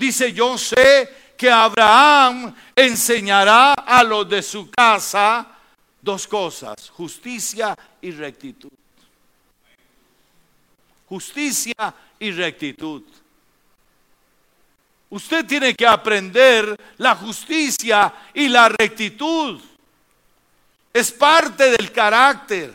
Dice, 0.00 0.32
yo 0.32 0.56
sé 0.56 1.34
que 1.36 1.50
Abraham 1.50 2.54
enseñará 2.74 3.74
a 3.74 4.02
los 4.02 4.26
de 4.26 4.42
su 4.42 4.70
casa 4.70 5.46
dos 6.00 6.26
cosas, 6.26 6.88
justicia 6.88 7.76
y 8.00 8.10
rectitud. 8.10 8.70
Justicia 11.06 11.94
y 12.18 12.30
rectitud. 12.30 13.02
Usted 15.10 15.44
tiene 15.44 15.74
que 15.74 15.86
aprender 15.86 16.74
la 16.96 17.14
justicia 17.16 18.10
y 18.32 18.48
la 18.48 18.70
rectitud. 18.70 19.60
Es 20.94 21.12
parte 21.12 21.72
del 21.72 21.92
carácter, 21.92 22.74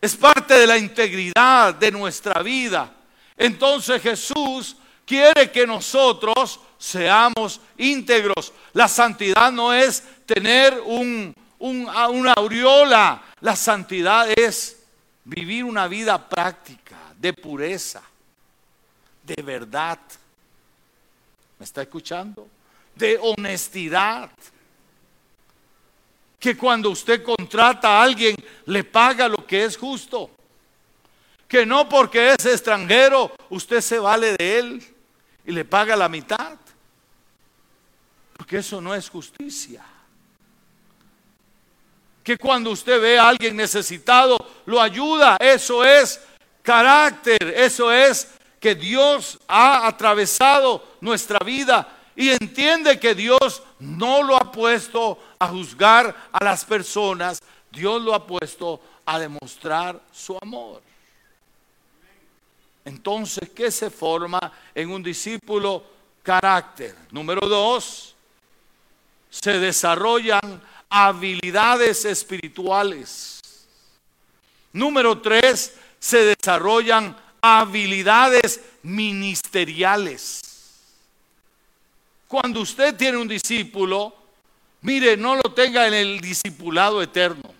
es 0.00 0.16
parte 0.16 0.54
de 0.54 0.66
la 0.66 0.78
integridad 0.78 1.74
de 1.74 1.92
nuestra 1.92 2.42
vida. 2.42 2.90
Entonces 3.36 4.00
Jesús 4.00 4.76
quiere 5.06 5.50
que 5.50 5.66
nosotros 5.66 6.60
seamos 6.76 7.60
íntegros. 7.78 8.52
La 8.72 8.88
santidad 8.88 9.50
no 9.52 9.72
es 9.72 10.02
tener 10.26 10.78
un, 10.84 11.34
una 11.58 12.32
aureola. 12.32 13.22
La 13.40 13.56
santidad 13.56 14.28
es 14.36 14.82
vivir 15.24 15.64
una 15.64 15.88
vida 15.88 16.28
práctica, 16.28 16.96
de 17.16 17.32
pureza, 17.32 18.02
de 19.22 19.42
verdad. 19.42 19.98
¿Me 21.58 21.64
está 21.64 21.82
escuchando? 21.82 22.48
De 22.94 23.18
honestidad. 23.22 24.30
Que 26.38 26.56
cuando 26.56 26.90
usted 26.90 27.22
contrata 27.22 27.88
a 27.88 28.02
alguien 28.02 28.36
le 28.66 28.84
paga 28.84 29.28
lo 29.28 29.46
que 29.46 29.64
es 29.64 29.76
justo. 29.76 30.30
Que 31.48 31.64
no 31.64 31.88
porque 31.88 32.32
es 32.32 32.44
extranjero 32.44 33.32
usted 33.50 33.80
se 33.80 33.98
vale 34.00 34.36
de 34.36 34.58
él 34.58 34.95
y 35.46 35.52
le 35.52 35.64
paga 35.64 35.96
la 35.96 36.08
mitad. 36.08 36.56
Porque 38.36 38.58
eso 38.58 38.80
no 38.80 38.94
es 38.94 39.08
justicia. 39.08 39.82
Que 42.22 42.36
cuando 42.36 42.70
usted 42.70 43.00
ve 43.00 43.18
a 43.18 43.28
alguien 43.28 43.56
necesitado, 43.56 44.36
lo 44.66 44.80
ayuda. 44.80 45.36
Eso 45.40 45.84
es 45.84 46.20
carácter. 46.62 47.38
Eso 47.56 47.90
es 47.92 48.28
que 48.60 48.74
Dios 48.74 49.38
ha 49.46 49.86
atravesado 49.86 50.96
nuestra 51.00 51.38
vida 51.38 51.96
y 52.16 52.30
entiende 52.30 52.98
que 52.98 53.14
Dios 53.14 53.62
no 53.78 54.22
lo 54.22 54.36
ha 54.36 54.50
puesto 54.50 55.18
a 55.38 55.46
juzgar 55.48 56.14
a 56.32 56.44
las 56.44 56.64
personas. 56.64 57.40
Dios 57.70 58.02
lo 58.02 58.14
ha 58.14 58.26
puesto 58.26 58.80
a 59.04 59.18
demostrar 59.18 60.00
su 60.10 60.36
amor. 60.42 60.85
Entonces, 62.86 63.50
¿qué 63.50 63.68
se 63.72 63.90
forma 63.90 64.38
en 64.72 64.90
un 64.90 65.02
discípulo? 65.02 65.84
Carácter. 66.22 66.94
Número 67.10 67.48
dos, 67.48 68.14
se 69.28 69.58
desarrollan 69.58 70.62
habilidades 70.88 72.04
espirituales. 72.04 73.40
Número 74.72 75.20
tres, 75.20 75.74
se 75.98 76.36
desarrollan 76.36 77.16
habilidades 77.40 78.60
ministeriales. 78.84 80.40
Cuando 82.28 82.60
usted 82.60 82.94
tiene 82.94 83.18
un 83.18 83.26
discípulo, 83.26 84.14
mire, 84.82 85.16
no 85.16 85.34
lo 85.34 85.52
tenga 85.52 85.88
en 85.88 85.94
el 85.94 86.20
discipulado 86.20 87.02
eterno. 87.02 87.52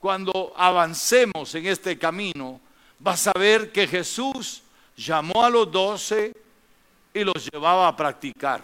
Cuando 0.00 0.54
avancemos 0.56 1.54
en 1.54 1.66
este 1.66 1.98
camino, 1.98 2.58
vas 2.98 3.26
a 3.26 3.32
ver 3.32 3.72
que 3.72 3.86
Jesús 3.86 4.62
llamó 4.96 5.44
a 5.44 5.50
los 5.50 5.70
doce 5.70 6.34
y 7.12 7.24
los 7.24 7.48
llevaba 7.50 7.88
a 7.88 7.96
practicar. 7.96 8.62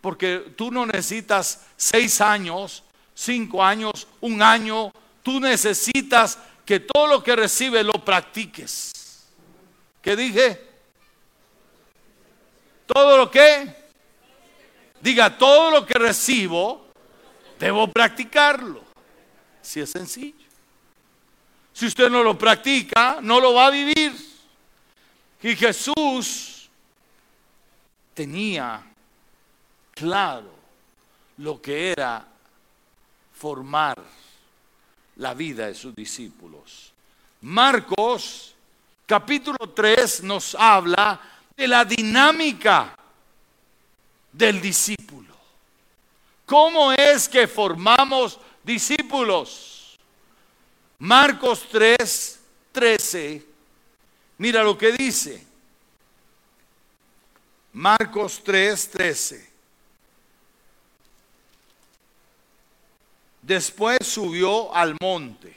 Porque 0.00 0.52
tú 0.56 0.70
no 0.70 0.84
necesitas 0.84 1.66
seis 1.76 2.20
años, 2.20 2.82
cinco 3.14 3.62
años, 3.62 4.06
un 4.20 4.42
año. 4.42 4.92
Tú 5.22 5.40
necesitas 5.40 6.38
que 6.64 6.80
todo 6.80 7.06
lo 7.06 7.22
que 7.22 7.36
recibes 7.36 7.84
lo 7.84 7.92
practiques. 7.92 8.92
¿Qué 10.02 10.14
dije? 10.14 10.60
Todo 12.86 13.16
lo 13.16 13.30
que, 13.30 13.74
diga, 15.00 15.38
todo 15.38 15.70
lo 15.70 15.86
que 15.86 15.94
recibo, 15.94 16.86
debo 17.58 17.90
practicarlo. 17.90 18.82
Si 19.62 19.80
es 19.80 19.90
sencillo. 19.90 20.43
Si 21.74 21.86
usted 21.86 22.08
no 22.08 22.22
lo 22.22 22.38
practica, 22.38 23.18
no 23.20 23.40
lo 23.40 23.52
va 23.52 23.66
a 23.66 23.70
vivir. 23.70 24.12
Y 25.42 25.56
Jesús 25.56 26.70
tenía 28.14 28.80
claro 29.92 30.54
lo 31.38 31.60
que 31.60 31.90
era 31.90 32.24
formar 33.34 34.00
la 35.16 35.34
vida 35.34 35.66
de 35.66 35.74
sus 35.74 35.94
discípulos. 35.96 36.92
Marcos 37.40 38.54
capítulo 39.04 39.58
3 39.74 40.22
nos 40.22 40.54
habla 40.54 41.20
de 41.56 41.66
la 41.66 41.84
dinámica 41.84 42.96
del 44.32 44.60
discípulo. 44.60 45.34
¿Cómo 46.46 46.92
es 46.92 47.28
que 47.28 47.48
formamos 47.48 48.38
discípulos? 48.62 49.73
Marcos 50.98 51.68
3, 51.70 52.40
13. 52.72 53.46
Mira 54.38 54.62
lo 54.62 54.76
que 54.76 54.92
dice. 54.92 55.44
Marcos 57.72 58.42
3, 58.44 58.90
13. 58.90 59.50
Después 63.42 63.98
subió 64.02 64.74
al 64.74 64.96
monte. 65.00 65.54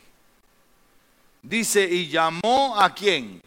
Dice, 1.41 1.85
y 1.85 2.09
llamó 2.09 2.75
a 2.77 2.93
quién. 2.93 3.41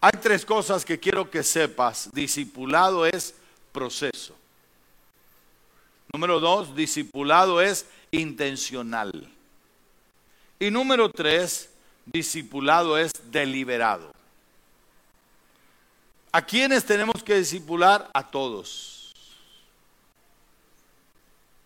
Hay 0.00 0.12
tres 0.22 0.46
cosas 0.46 0.84
que 0.84 0.98
quiero 0.98 1.30
que 1.30 1.42
sepas. 1.42 2.10
Discipulado 2.12 3.04
es 3.04 3.34
proceso. 3.72 4.34
Número 6.12 6.40
dos, 6.40 6.74
discipulado 6.74 7.60
es 7.60 7.86
intencional. 8.10 9.28
Y 10.58 10.70
número 10.70 11.10
tres, 11.10 11.70
discipulado 12.06 12.96
es 12.96 13.12
deliberado. 13.30 14.12
¿A 16.32 16.44
quiénes 16.44 16.84
tenemos 16.84 17.22
que 17.22 17.36
discipular? 17.36 18.10
A 18.12 18.30
todos. 18.30 19.14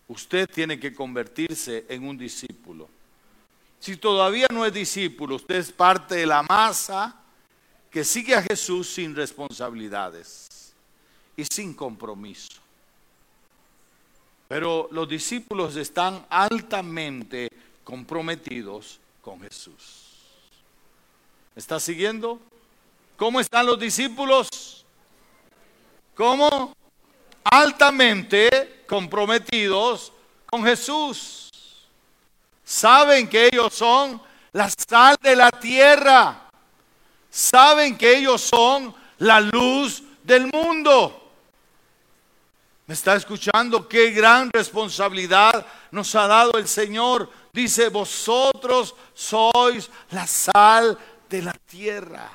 Usted 0.09 0.49
tiene 0.49 0.81
que 0.81 0.93
convertirse 0.93 1.87
en 1.89 2.07
un 2.07 2.19
discípulo. 2.19 2.89
Si 3.79 3.97
todavía 3.97 4.47
no 4.53 4.67
es 4.67 4.73
discípulo, 4.73 5.37
usted 5.37 5.57
es 5.57 5.73
parte 5.73 6.17
de 6.17 6.27
la 6.27 6.43
masa 6.43 7.17
que 7.91 8.05
sigue 8.05 8.35
a 8.35 8.43
Jesús 8.43 8.89
sin 8.89 9.15
responsabilidades 9.15 10.73
y 11.37 11.45
sin 11.45 11.75
compromiso. 11.75 12.61
Pero 14.49 14.89
los 14.91 15.09
discípulos 15.09 15.77
están 15.77 16.27
altamente 16.29 17.49
comprometidos 17.91 19.01
con 19.21 19.41
Jesús. 19.41 20.15
¿Está 21.57 21.81
siguiendo? 21.81 22.39
¿Cómo 23.17 23.41
están 23.41 23.67
los 23.67 23.81
discípulos? 23.81 24.49
¿Cómo? 26.15 26.73
Altamente 27.43 28.85
comprometidos 28.87 30.13
con 30.47 30.65
Jesús. 30.65 31.51
Saben 32.63 33.29
que 33.29 33.47
ellos 33.53 33.75
son 33.75 34.23
la 34.53 34.71
sal 34.71 35.17
de 35.21 35.35
la 35.35 35.51
tierra. 35.51 36.49
Saben 37.29 37.99
que 37.99 38.19
ellos 38.19 38.41
son 38.41 38.95
la 39.19 39.41
luz 39.41 40.01
del 40.23 40.47
mundo. 40.47 41.20
¿Me 42.91 42.95
está 42.95 43.15
escuchando? 43.15 43.89
Qué 43.89 44.11
gran 44.11 44.51
responsabilidad 44.53 45.65
nos 45.93 46.13
ha 46.17 46.27
dado 46.27 46.59
el 46.59 46.67
Señor. 46.67 47.31
Dice, 47.53 47.89
vosotros 47.89 48.97
sois 49.15 49.89
la 50.11 50.27
sal 50.27 50.99
de 51.29 51.41
la 51.41 51.53
tierra. 51.53 52.29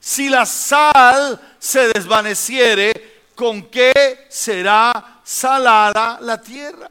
Si 0.00 0.28
la 0.28 0.44
sal 0.44 1.40
se 1.60 1.92
desvaneciere, 1.92 3.28
¿con 3.36 3.70
qué 3.70 4.26
será 4.28 5.20
salada 5.22 6.18
la 6.20 6.40
tierra? 6.40 6.90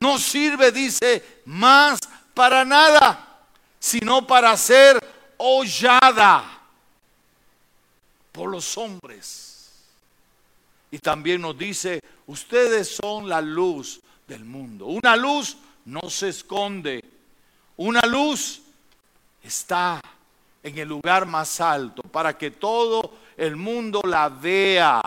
no 0.00 0.18
sirve, 0.18 0.72
dice, 0.72 1.42
más 1.44 2.00
para 2.32 2.64
nada, 2.64 3.42
sino 3.78 4.26
para 4.26 4.56
ser 4.56 4.98
hollada 5.36 6.62
por 8.32 8.48
los 8.50 8.78
hombres. 8.78 9.45
Y 10.96 10.98
también 10.98 11.42
nos 11.42 11.58
dice, 11.58 12.00
ustedes 12.26 12.96
son 12.96 13.28
la 13.28 13.42
luz 13.42 14.00
del 14.26 14.46
mundo. 14.46 14.86
Una 14.86 15.14
luz 15.14 15.58
no 15.84 16.08
se 16.08 16.30
esconde. 16.30 17.04
Una 17.76 18.00
luz 18.06 18.62
está 19.42 20.00
en 20.62 20.78
el 20.78 20.88
lugar 20.88 21.26
más 21.26 21.60
alto 21.60 22.00
para 22.00 22.38
que 22.38 22.52
todo 22.52 23.12
el 23.36 23.56
mundo 23.56 24.00
la 24.06 24.30
vea. 24.30 25.02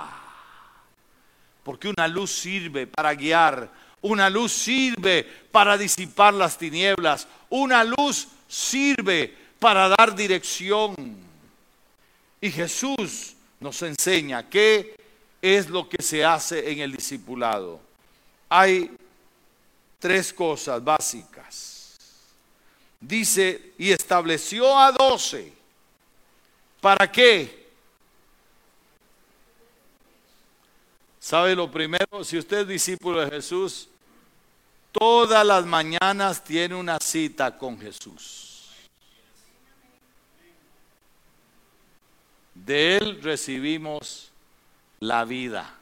Porque 1.63 1.88
una 1.88 2.08
luz 2.08 2.34
sirve 2.34 2.86
para 2.86 3.15
guiar, 3.15 3.67
una 4.02 4.30
luz 4.30 4.52
sirve 4.52 5.23
para 5.23 5.75
disipar 5.75 6.36
las 6.36 6.56
tinieblas. 6.56 7.28
Una 7.49 7.84
luz 7.84 8.28
sirve 8.47 9.36
para 9.58 9.89
dar 9.89 10.15
dirección. 10.15 10.93
Y 12.39 12.52
Jesús 12.52 13.34
nos 13.60 13.82
enseña 13.82 14.47
qué 14.47 14.99
es 15.41 15.69
lo 15.69 15.88
que 15.88 16.02
se 16.02 16.23
hace 16.23 16.71
en 16.71 16.80
el 16.80 16.91
discipulado. 16.91 17.80
Hay 18.49 18.91
tres 19.99 20.34
cosas 20.34 20.84
básicas. 20.84 21.97
Dice, 22.99 23.73
y 23.78 23.91
estableció 23.91 24.78
a 24.78 24.91
doce. 24.91 25.54
¿Para 26.82 27.10
qué? 27.12 27.67
¿Sabe 31.19 31.56
lo 31.56 31.69
primero? 31.69 32.23
Si 32.23 32.38
usted 32.38 32.60
es 32.60 32.67
discípulo 32.67 33.21
de 33.21 33.30
Jesús, 33.30 33.88
todas 34.91 35.45
las 35.45 35.65
mañanas 35.65 36.43
tiene 36.43 36.75
una 36.75 36.97
cita 36.99 37.58
con 37.58 37.80
Jesús. 37.80 38.71
De 42.54 42.97
Él 42.97 43.21
recibimos 43.21 44.29
la 45.00 45.26
vida. 45.26 45.76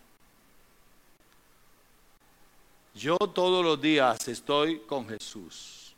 Yo 2.94 3.18
todos 3.18 3.64
los 3.64 3.80
días 3.80 4.28
estoy 4.28 4.80
con 4.80 5.08
Jesús. 5.08 5.94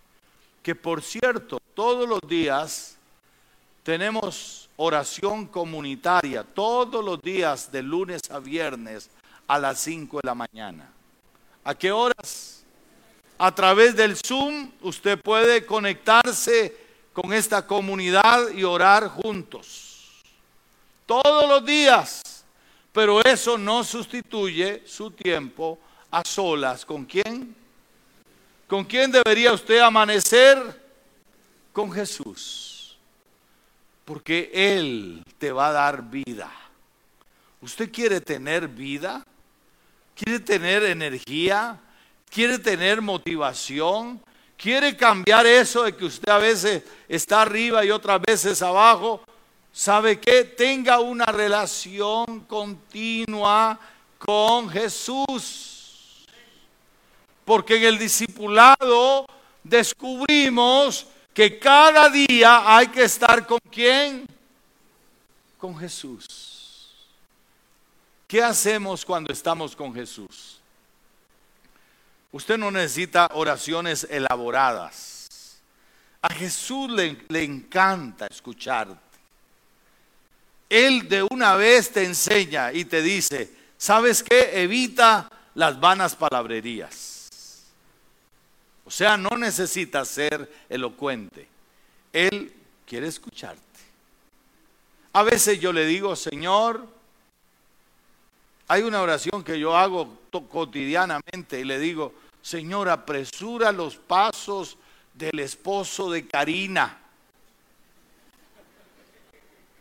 Que 0.61 0.75
por 0.75 1.01
cierto, 1.01 1.59
todos 1.73 2.07
los 2.07 2.19
días 2.27 2.97
tenemos 3.83 4.69
oración 4.75 5.47
comunitaria, 5.47 6.43
todos 6.43 7.03
los 7.03 7.21
días 7.21 7.71
de 7.71 7.81
lunes 7.81 8.21
a 8.29 8.39
viernes 8.39 9.09
a 9.47 9.57
las 9.57 9.79
5 9.79 10.19
de 10.21 10.27
la 10.27 10.35
mañana. 10.35 10.89
¿A 11.63 11.73
qué 11.73 11.91
horas? 11.91 12.63
A 13.37 13.55
través 13.55 13.95
del 13.95 14.17
Zoom 14.17 14.71
usted 14.81 15.19
puede 15.21 15.65
conectarse 15.65 16.75
con 17.13 17.33
esta 17.33 17.65
comunidad 17.65 18.49
y 18.49 18.63
orar 18.63 19.07
juntos. 19.07 20.21
Todos 21.05 21.47
los 21.47 21.65
días. 21.65 22.38
Pero 22.99 23.21
eso 23.23 23.57
no 23.57 23.81
sustituye 23.81 24.83
su 24.85 25.09
tiempo 25.11 25.79
a 26.11 26.21
solas. 26.25 26.85
¿Con 26.85 27.05
quién? 27.05 27.55
¿Con 28.67 28.83
quién 28.83 29.09
debería 29.09 29.53
usted 29.53 29.79
amanecer? 29.79 30.57
Con 31.71 31.89
Jesús. 31.93 32.97
Porque 34.03 34.51
Él 34.53 35.23
te 35.37 35.49
va 35.49 35.69
a 35.69 35.71
dar 35.71 36.03
vida. 36.09 36.51
¿Usted 37.61 37.89
quiere 37.89 38.19
tener 38.19 38.67
vida? 38.67 39.23
quiere 40.13 40.41
tener 40.41 40.83
energía, 40.83 41.79
quiere 42.29 42.59
tener 42.59 43.01
motivación, 43.01 44.21
quiere 44.57 44.97
cambiar 44.97 45.45
eso 45.45 45.83
de 45.83 45.95
que 45.95 46.03
usted 46.03 46.29
a 46.29 46.39
veces 46.39 46.83
está 47.07 47.43
arriba 47.43 47.85
y 47.85 47.91
otras 47.91 48.19
veces 48.21 48.61
abajo. 48.61 49.23
¿Sabe 49.71 50.19
que 50.19 50.43
Tenga 50.43 50.99
una 50.99 51.25
relación 51.25 52.41
continua 52.41 53.79
con 54.19 54.69
Jesús. 54.69 56.27
Porque 57.45 57.77
en 57.77 57.83
el 57.83 57.97
discipulado 57.97 59.25
descubrimos 59.63 61.07
que 61.33 61.57
cada 61.57 62.09
día 62.09 62.75
hay 62.75 62.87
que 62.87 63.03
estar 63.03 63.47
con 63.47 63.59
quién? 63.71 64.25
Con 65.57 65.75
Jesús. 65.77 66.93
¿Qué 68.27 68.43
hacemos 68.43 69.03
cuando 69.03 69.33
estamos 69.33 69.75
con 69.75 69.93
Jesús? 69.93 70.59
Usted 72.31 72.59
no 72.59 72.69
necesita 72.69 73.27
oraciones 73.33 74.05
elaboradas. 74.07 75.59
A 76.21 76.29
Jesús 76.31 76.91
le, 76.91 77.43
encanta 77.43 78.27
escucharte. 78.27 79.08
Él 80.69 81.09
de 81.09 81.25
una 81.29 81.55
vez 81.55 81.91
te 81.91 82.03
enseña 82.05 82.71
y 82.71 82.85
te 82.85 83.01
dice, 83.01 83.51
¿sabes 83.77 84.23
qué? 84.23 84.61
Evita 84.61 85.29
las 85.55 85.79
vanas 85.79 86.15
palabrerías. 86.15 87.19
O 88.85 88.91
sea, 88.91 89.17
no 89.17 89.37
necesitas 89.37 90.07
ser 90.07 90.51
elocuente. 90.69 91.47
Él 92.13 92.53
quiere 92.85 93.07
escucharte. 93.07 93.61
A 95.13 95.23
veces 95.23 95.59
yo 95.59 95.73
le 95.73 95.85
digo, 95.85 96.15
Señor, 96.15 96.87
hay 98.67 98.83
una 98.83 99.01
oración 99.01 99.43
que 99.43 99.59
yo 99.59 99.75
hago 99.75 100.19
cotidianamente 100.49 101.59
y 101.59 101.63
le 101.63 101.79
digo, 101.79 102.13
Señor, 102.41 102.89
apresura 102.89 103.71
los 103.71 103.95
pasos 103.95 104.77
del 105.13 105.39
esposo 105.39 106.11
de 106.11 106.27
Karina. 106.27 106.99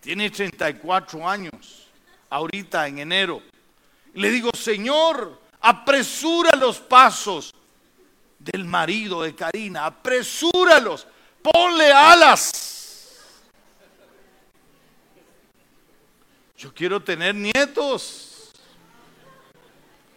Tiene 0.01 0.31
34 0.31 1.29
años, 1.29 1.89
ahorita 2.31 2.87
en 2.87 3.01
enero. 3.01 3.43
le 4.15 4.31
digo, 4.31 4.51
Señor, 4.57 5.41
apresura 5.61 6.57
los 6.57 6.79
pasos 6.79 7.55
del 8.39 8.65
marido 8.65 9.23
de 9.23 9.35
Karina, 9.35 9.87
apresúralos, 9.87 11.07
ponle 11.43 11.93
alas. 11.93 12.69
Yo 16.57 16.75
quiero 16.75 17.01
tener 17.01 17.35
nietos. 17.35 18.53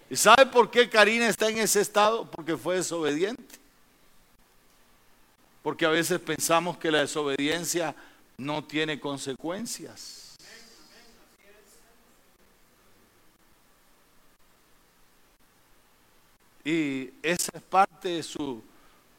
¿Y 0.10 0.15
sabe 0.15 0.46
por 0.48 0.70
qué 0.70 0.89
Karina 0.89 1.28
está 1.28 1.50
en 1.50 1.60
ese 1.60 1.82
estado? 1.82 2.30
Porque 2.30 2.58
fue 2.58 2.76
desobediente. 2.78 3.60
Porque 5.62 5.86
a 5.86 5.89
veces 5.89 6.20
pensamos 6.20 6.78
que 6.78 6.91
la 6.91 7.00
desobediencia 7.00 7.96
no 8.41 8.63
tiene 8.63 8.99
consecuencias. 8.99 10.36
Y 16.63 17.12
esa 17.21 17.51
es 17.56 17.62
parte 17.62 18.10
de 18.10 18.23
su 18.23 18.63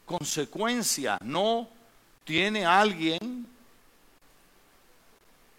consecuencia. 0.05 1.19
No 1.23 1.69
tiene 2.25 2.67
alguien 2.67 3.47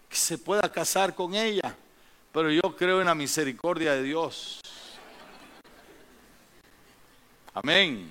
que 0.08 0.16
se 0.16 0.38
pueda 0.38 0.70
casar 0.70 1.14
con 1.14 1.34
ella. 1.34 1.74
Pero 2.32 2.50
yo 2.50 2.76
creo 2.76 3.00
en 3.00 3.06
la 3.06 3.14
misericordia 3.14 3.94
de 3.94 4.02
Dios. 4.02 4.60
Amén. 7.54 8.10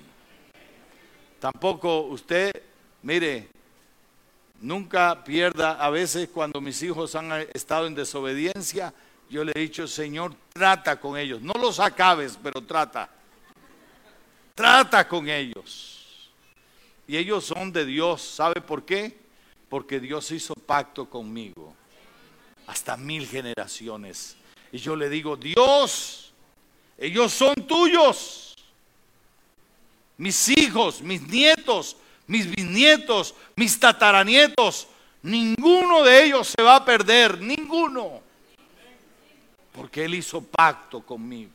Tampoco 1.38 2.00
usted, 2.02 2.50
mire, 3.02 3.53
nunca 4.64 5.22
pierda, 5.22 5.72
a 5.72 5.90
veces 5.90 6.28
cuando 6.32 6.60
mis 6.60 6.82
hijos 6.82 7.14
han 7.14 7.30
estado 7.52 7.86
en 7.86 7.94
desobediencia, 7.94 8.94
yo 9.28 9.44
le 9.44 9.52
he 9.54 9.60
dicho, 9.60 9.86
Señor, 9.86 10.34
trata 10.52 10.98
con 10.98 11.18
ellos. 11.18 11.42
No 11.42 11.52
los 11.54 11.80
acabes, 11.80 12.38
pero 12.42 12.62
trata. 12.62 13.10
Trata 14.54 15.06
con 15.06 15.28
ellos. 15.28 16.30
Y 17.06 17.16
ellos 17.16 17.44
son 17.44 17.72
de 17.72 17.84
Dios. 17.84 18.22
¿Sabe 18.22 18.60
por 18.60 18.84
qué? 18.84 19.18
Porque 19.68 20.00
Dios 20.00 20.30
hizo 20.30 20.54
pacto 20.54 21.08
conmigo. 21.10 21.74
Hasta 22.66 22.96
mil 22.96 23.26
generaciones. 23.26 24.36
Y 24.72 24.78
yo 24.78 24.96
le 24.96 25.10
digo, 25.10 25.36
Dios, 25.36 26.32
ellos 26.96 27.32
son 27.32 27.54
tuyos. 27.66 28.56
Mis 30.16 30.48
hijos, 30.48 31.02
mis 31.02 31.22
nietos, 31.22 31.96
mis 32.26 32.46
bisnietos, 32.50 33.34
mis 33.56 33.78
tataranietos, 33.78 34.88
ninguno 35.22 36.02
de 36.02 36.24
ellos 36.24 36.52
se 36.56 36.62
va 36.62 36.76
a 36.76 36.84
perder, 36.84 37.40
ninguno. 37.40 38.22
Porque 39.72 40.04
Él 40.04 40.14
hizo 40.14 40.42
pacto 40.42 41.00
conmigo. 41.00 41.52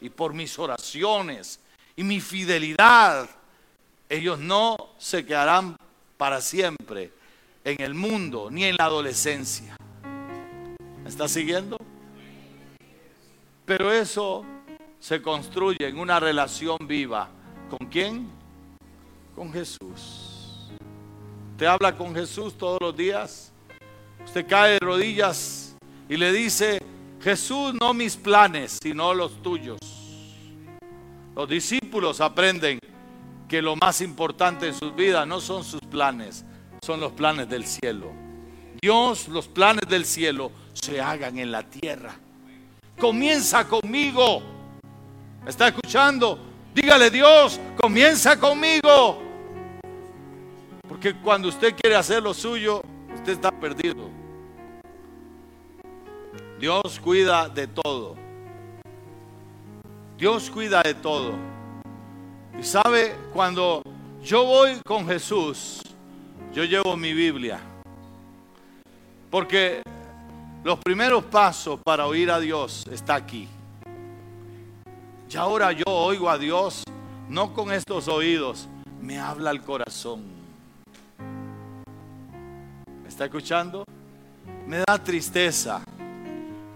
Y 0.00 0.10
por 0.10 0.34
mis 0.34 0.58
oraciones 0.58 1.60
y 1.96 2.04
mi 2.04 2.20
fidelidad, 2.20 3.28
ellos 4.08 4.38
no 4.38 4.76
se 4.98 5.24
quedarán 5.24 5.76
para 6.16 6.40
siempre 6.40 7.12
en 7.64 7.80
el 7.80 7.94
mundo 7.94 8.48
ni 8.50 8.64
en 8.64 8.76
la 8.76 8.84
adolescencia. 8.84 9.76
¿Me 11.02 11.08
está 11.08 11.28
siguiendo? 11.28 11.78
Pero 13.64 13.90
eso 13.90 14.44
se 15.00 15.20
construye 15.20 15.88
en 15.88 15.98
una 15.98 16.20
relación 16.20 16.78
viva. 16.86 17.28
¿Con 17.70 17.88
quién? 17.88 18.30
Con 19.34 19.52
Jesús. 19.52 20.70
Usted 21.52 21.66
habla 21.66 21.96
con 21.96 22.14
Jesús 22.14 22.56
todos 22.56 22.78
los 22.80 22.96
días. 22.96 23.52
Usted 24.24 24.46
cae 24.46 24.72
de 24.72 24.78
rodillas 24.80 25.76
y 26.08 26.16
le 26.16 26.32
dice, 26.32 26.80
Jesús, 27.20 27.74
no 27.80 27.94
mis 27.94 28.16
planes, 28.16 28.78
sino 28.82 29.14
los 29.14 29.42
tuyos. 29.42 29.78
Los 31.34 31.48
discípulos 31.48 32.20
aprenden 32.20 32.78
que 33.48 33.60
lo 33.60 33.76
más 33.76 34.00
importante 34.00 34.68
en 34.68 34.74
sus 34.74 34.94
vidas 34.94 35.26
no 35.26 35.40
son 35.40 35.64
sus 35.64 35.80
planes, 35.80 36.44
son 36.82 37.00
los 37.00 37.12
planes 37.12 37.48
del 37.48 37.64
cielo. 37.64 38.12
Dios, 38.80 39.28
los 39.28 39.48
planes 39.48 39.88
del 39.88 40.04
cielo 40.04 40.52
se 40.74 41.00
hagan 41.00 41.38
en 41.38 41.50
la 41.50 41.62
tierra. 41.62 42.14
Comienza 42.98 43.66
conmigo. 43.66 44.42
¿Me 45.42 45.50
está 45.50 45.68
escuchando? 45.68 46.38
Dígale 46.74 47.10
Dios, 47.10 47.60
comienza 47.76 48.38
conmigo. 48.38 49.23
Porque 51.04 51.20
cuando 51.20 51.48
usted 51.48 51.76
quiere 51.76 51.96
hacer 51.96 52.22
lo 52.22 52.32
suyo, 52.32 52.80
usted 53.14 53.32
está 53.32 53.50
perdido. 53.50 54.08
Dios 56.58 56.98
cuida 56.98 57.46
de 57.46 57.66
todo. 57.66 58.16
Dios 60.16 60.48
cuida 60.48 60.80
de 60.82 60.94
todo. 60.94 61.34
Y 62.58 62.62
sabe, 62.62 63.18
cuando 63.34 63.82
yo 64.22 64.46
voy 64.46 64.80
con 64.82 65.06
Jesús, 65.06 65.82
yo 66.54 66.64
llevo 66.64 66.96
mi 66.96 67.12
Biblia. 67.12 67.60
Porque 69.30 69.82
los 70.62 70.78
primeros 70.78 71.22
pasos 71.24 71.78
para 71.84 72.06
oír 72.06 72.30
a 72.30 72.40
Dios 72.40 72.86
está 72.90 73.16
aquí. 73.16 73.46
Y 75.28 75.36
ahora 75.36 75.70
yo 75.72 75.84
oigo 75.86 76.30
a 76.30 76.38
Dios 76.38 76.82
no 77.28 77.52
con 77.52 77.72
estos 77.72 78.08
oídos, 78.08 78.70
me 79.02 79.18
habla 79.18 79.50
el 79.50 79.60
corazón. 79.60 80.43
¿Me 83.14 83.16
está 83.16 83.26
escuchando? 83.26 83.84
Me 84.66 84.78
da 84.78 84.98
tristeza 84.98 85.80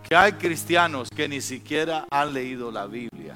que 0.08 0.14
hay 0.14 0.34
cristianos 0.34 1.08
que 1.10 1.28
ni 1.28 1.40
siquiera 1.40 2.06
han 2.08 2.32
leído 2.32 2.70
la 2.70 2.86
Biblia. 2.86 3.34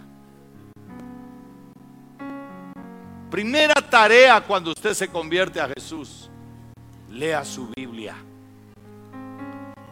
Primera 3.29 3.75
tarea 3.91 4.41
cuando 4.43 4.71
usted 4.71 4.95
se 4.95 5.09
convierte 5.09 5.61
a 5.61 5.69
Jesús, 5.75 6.31
lea 7.11 7.45
su 7.45 7.73
Biblia. 7.75 8.15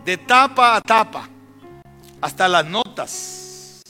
De 0.05 0.17
tapa 0.17 0.77
a 0.77 0.81
tapa, 0.81 1.29
hasta 2.21 2.47
las 2.47 2.65
notas, 2.65 3.83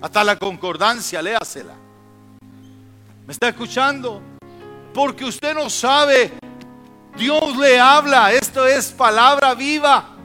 hasta 0.00 0.24
la 0.24 0.34
concordancia, 0.34 1.22
léasela. 1.22 1.76
¿Me 3.28 3.32
está 3.32 3.50
escuchando? 3.50 4.20
Porque 4.92 5.24
usted 5.24 5.54
no 5.54 5.70
sabe, 5.70 6.32
Dios 7.16 7.56
le 7.56 7.80
habla, 7.80 8.32
esto 8.32 8.66
es 8.66 8.92
palabra 8.92 9.54
viva. 9.54 10.16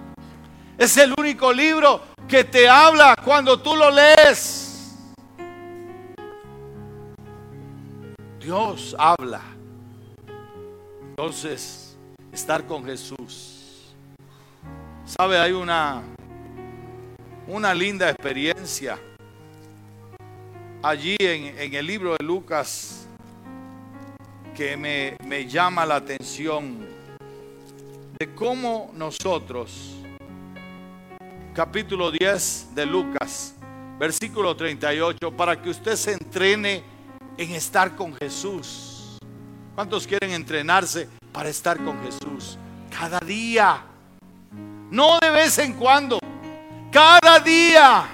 Es 0.78 0.98
el 0.98 1.14
único 1.18 1.54
libro 1.54 2.02
que 2.28 2.44
te 2.44 2.68
habla 2.68 3.16
cuando 3.24 3.58
tú 3.60 3.76
lo 3.76 3.90
lees. 3.90 4.98
Dios 8.40 8.96
habla. 9.00 9.42
Entonces, 11.10 11.98
estar 12.34 12.66
con 12.66 12.84
Jesús. 12.84 13.94
¿Sabe? 15.06 15.40
Hay 15.40 15.52
una, 15.54 16.02
una 17.48 17.74
linda 17.74 18.10
experiencia 18.10 19.00
allí 20.84 21.16
en, 21.20 21.58
en 21.58 21.74
el 21.74 21.86
libro 21.86 22.18
de 22.18 22.26
Lucas 22.26 23.01
que 24.56 24.78
me, 24.78 25.16
me 25.26 25.48
llama 25.48 25.86
la 25.86 25.96
atención 25.96 26.88
de 28.20 28.36
cómo 28.36 28.92
nosotros 28.94 29.96
capítulo 31.54 32.12
10 32.12 32.70
de 32.74 32.86
Lucas, 32.86 33.56
versículo 34.00 34.56
38, 34.56 35.32
para 35.36 35.62
que 35.62 35.70
usted 35.70 35.96
se 35.96 36.14
entrene 36.14 36.84
en 37.38 37.52
estar 37.52 37.96
con 37.96 38.14
Jesús. 38.16 39.18
¿Cuántos 39.76 40.08
quieren 40.08 40.32
entrenarse 40.32 41.10
para 41.32 41.50
estar 41.50 41.84
con 41.84 42.02
Jesús? 42.04 42.58
Cada 42.90 43.20
día, 43.20 43.84
no 44.90 45.20
de 45.20 45.30
vez 45.30 45.58
en 45.58 45.74
cuando, 45.74 46.20
cada 46.92 47.40
día. 47.40 48.10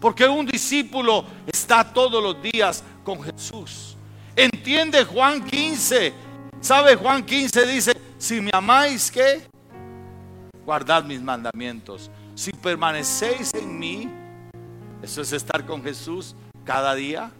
Porque 0.00 0.26
un 0.26 0.46
discípulo 0.46 1.24
está 1.46 1.92
todos 1.92 2.22
los 2.22 2.42
días 2.42 2.82
con 3.04 3.22
Jesús. 3.22 3.91
Entiende 4.36 5.04
Juan 5.04 5.44
15. 5.44 6.12
¿Sabe 6.60 6.96
Juan 6.96 7.24
15 7.24 7.66
dice, 7.66 7.92
si 8.18 8.40
me 8.40 8.50
amáis, 8.52 9.10
¿qué? 9.10 9.52
guardad 10.64 11.04
mis 11.04 11.20
mandamientos. 11.20 12.10
Si 12.34 12.52
permanecéis 12.52 13.52
en 13.54 13.78
mí, 13.78 14.08
eso 15.02 15.20
es 15.20 15.32
estar 15.32 15.64
con 15.66 15.82
Jesús 15.82 16.34
cada 16.64 16.94
día. 16.94 17.30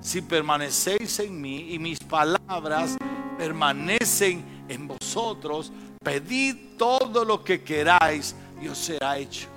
Si 0.00 0.20
permanecéis 0.20 1.18
en 1.20 1.40
mí 1.40 1.72
y 1.72 1.78
mis 1.78 1.98
palabras 1.98 2.96
permanecen 3.36 4.44
en 4.68 4.88
vosotros, 4.88 5.72
pedid 6.02 6.56
todo 6.76 7.24
lo 7.24 7.42
que 7.44 7.62
queráis 7.62 8.34
y 8.60 8.68
os 8.68 8.78
será 8.78 9.18
hecho. 9.18 9.48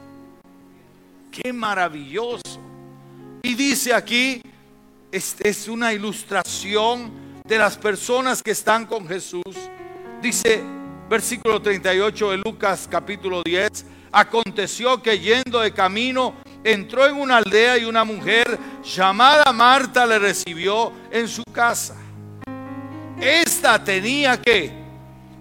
Qué 1.32 1.54
maravilloso. 1.54 2.60
Y 3.44 3.56
dice 3.56 3.94
aquí, 3.94 4.42
es, 5.12 5.36
es 5.40 5.68
una 5.68 5.94
ilustración 5.94 7.12
de 7.46 7.58
las 7.58 7.78
personas 7.78 8.42
que 8.42 8.52
están 8.52 8.86
con 8.86 9.08
Jesús. 9.08 9.44
Dice, 10.22 10.64
versículo 11.10 11.62
38 11.62 12.32
de 12.32 12.38
Lucas 12.38 12.88
capítulo 12.90 13.42
10, 13.44 13.86
aconteció 14.12 15.02
que 15.02 15.20
yendo 15.20 15.60
de 15.60 15.74
camino 15.74 16.36
entró 16.64 17.06
en 17.06 17.16
una 17.16 17.38
aldea 17.38 17.78
y 17.78 17.86
una 17.86 18.04
mujer 18.04 18.58
llamada 18.84 19.52
Marta 19.52 20.06
le 20.06 20.20
recibió 20.20 20.94
en 21.12 21.28
su 21.28 21.44
casa. 21.52 21.96
Esta 23.20 23.84
tenía 23.84 24.42
que 24.42 24.72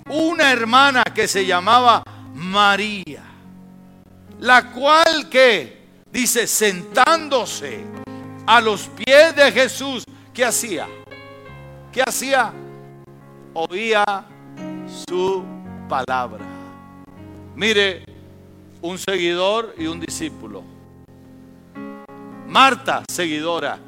una 0.08 0.50
hermana 0.50 1.04
que 1.04 1.28
se 1.28 1.46
llamaba 1.46 2.02
María, 2.34 3.22
la 4.40 4.70
cual 4.70 5.28
que 5.28 5.78
dice 6.10 6.46
sentándose 6.46 7.99
a 8.50 8.60
los 8.60 8.88
pies 8.88 9.36
de 9.36 9.52
Jesús, 9.52 10.02
¿qué 10.34 10.44
hacía? 10.44 10.88
¿Qué 11.92 12.02
hacía? 12.04 12.52
Oía 13.54 14.04
su 15.08 15.44
palabra. 15.88 16.44
Mire, 17.54 18.04
un 18.82 18.98
seguidor 18.98 19.72
y 19.78 19.86
un 19.86 20.00
discípulo. 20.00 20.64
Marta, 22.48 23.04
seguidora. 23.08 23.78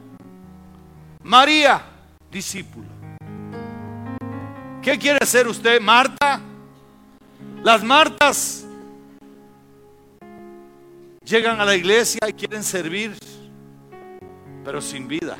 María, 1.24 1.82
discípulo. 2.30 2.86
¿Qué 4.80 4.96
quiere 4.96 5.26
ser 5.26 5.48
usted, 5.48 5.80
Marta? 5.80 6.40
Las 7.64 7.82
Martas 7.82 8.64
llegan 11.24 11.60
a 11.60 11.64
la 11.64 11.74
iglesia 11.74 12.20
y 12.28 12.32
quieren 12.32 12.62
servir, 12.62 13.16
pero 14.64 14.80
sin 14.80 15.08
vida. 15.08 15.36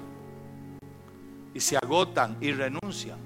Y 1.55 1.61
se 1.61 1.77
agotan 1.77 2.37
y 2.41 2.53
renuncian. 2.53 3.19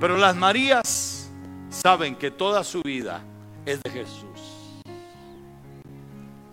Pero 0.00 0.16
las 0.16 0.36
Marías 0.36 1.30
saben 1.68 2.16
que 2.16 2.30
toda 2.30 2.62
su 2.62 2.82
vida 2.82 3.22
es 3.64 3.82
de 3.82 3.90
Jesús. 3.90 4.84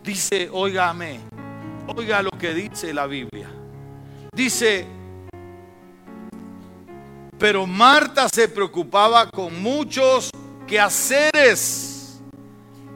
Dice, 0.04 0.50
óigame, 0.52 1.20
oiga 1.96 2.22
lo 2.24 2.32
que 2.32 2.54
dice 2.54 2.94
la 2.94 3.06
Biblia. 3.06 3.50
Dice, 4.34 4.88
pero 7.38 7.68
Marta 7.68 8.30
se 8.30 8.48
preocupaba 8.48 9.30
con 9.30 9.62
muchos 9.62 10.30
quehaceres 10.68 12.22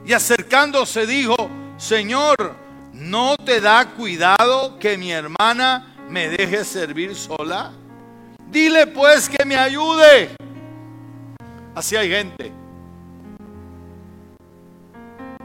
y 0.04 0.12
acercándose 0.12 1.06
dijo, 1.06 1.34
Señor, 1.76 2.54
¿no 2.96 3.36
te 3.36 3.60
da 3.60 3.86
cuidado 3.90 4.78
que 4.78 4.96
mi 4.96 5.12
hermana 5.12 5.94
me 6.08 6.28
deje 6.28 6.64
servir 6.64 7.14
sola? 7.14 7.72
Dile 8.50 8.86
pues 8.86 9.28
que 9.28 9.44
me 9.44 9.56
ayude. 9.56 10.34
Así 11.74 11.94
hay 11.94 12.08
gente. 12.08 12.52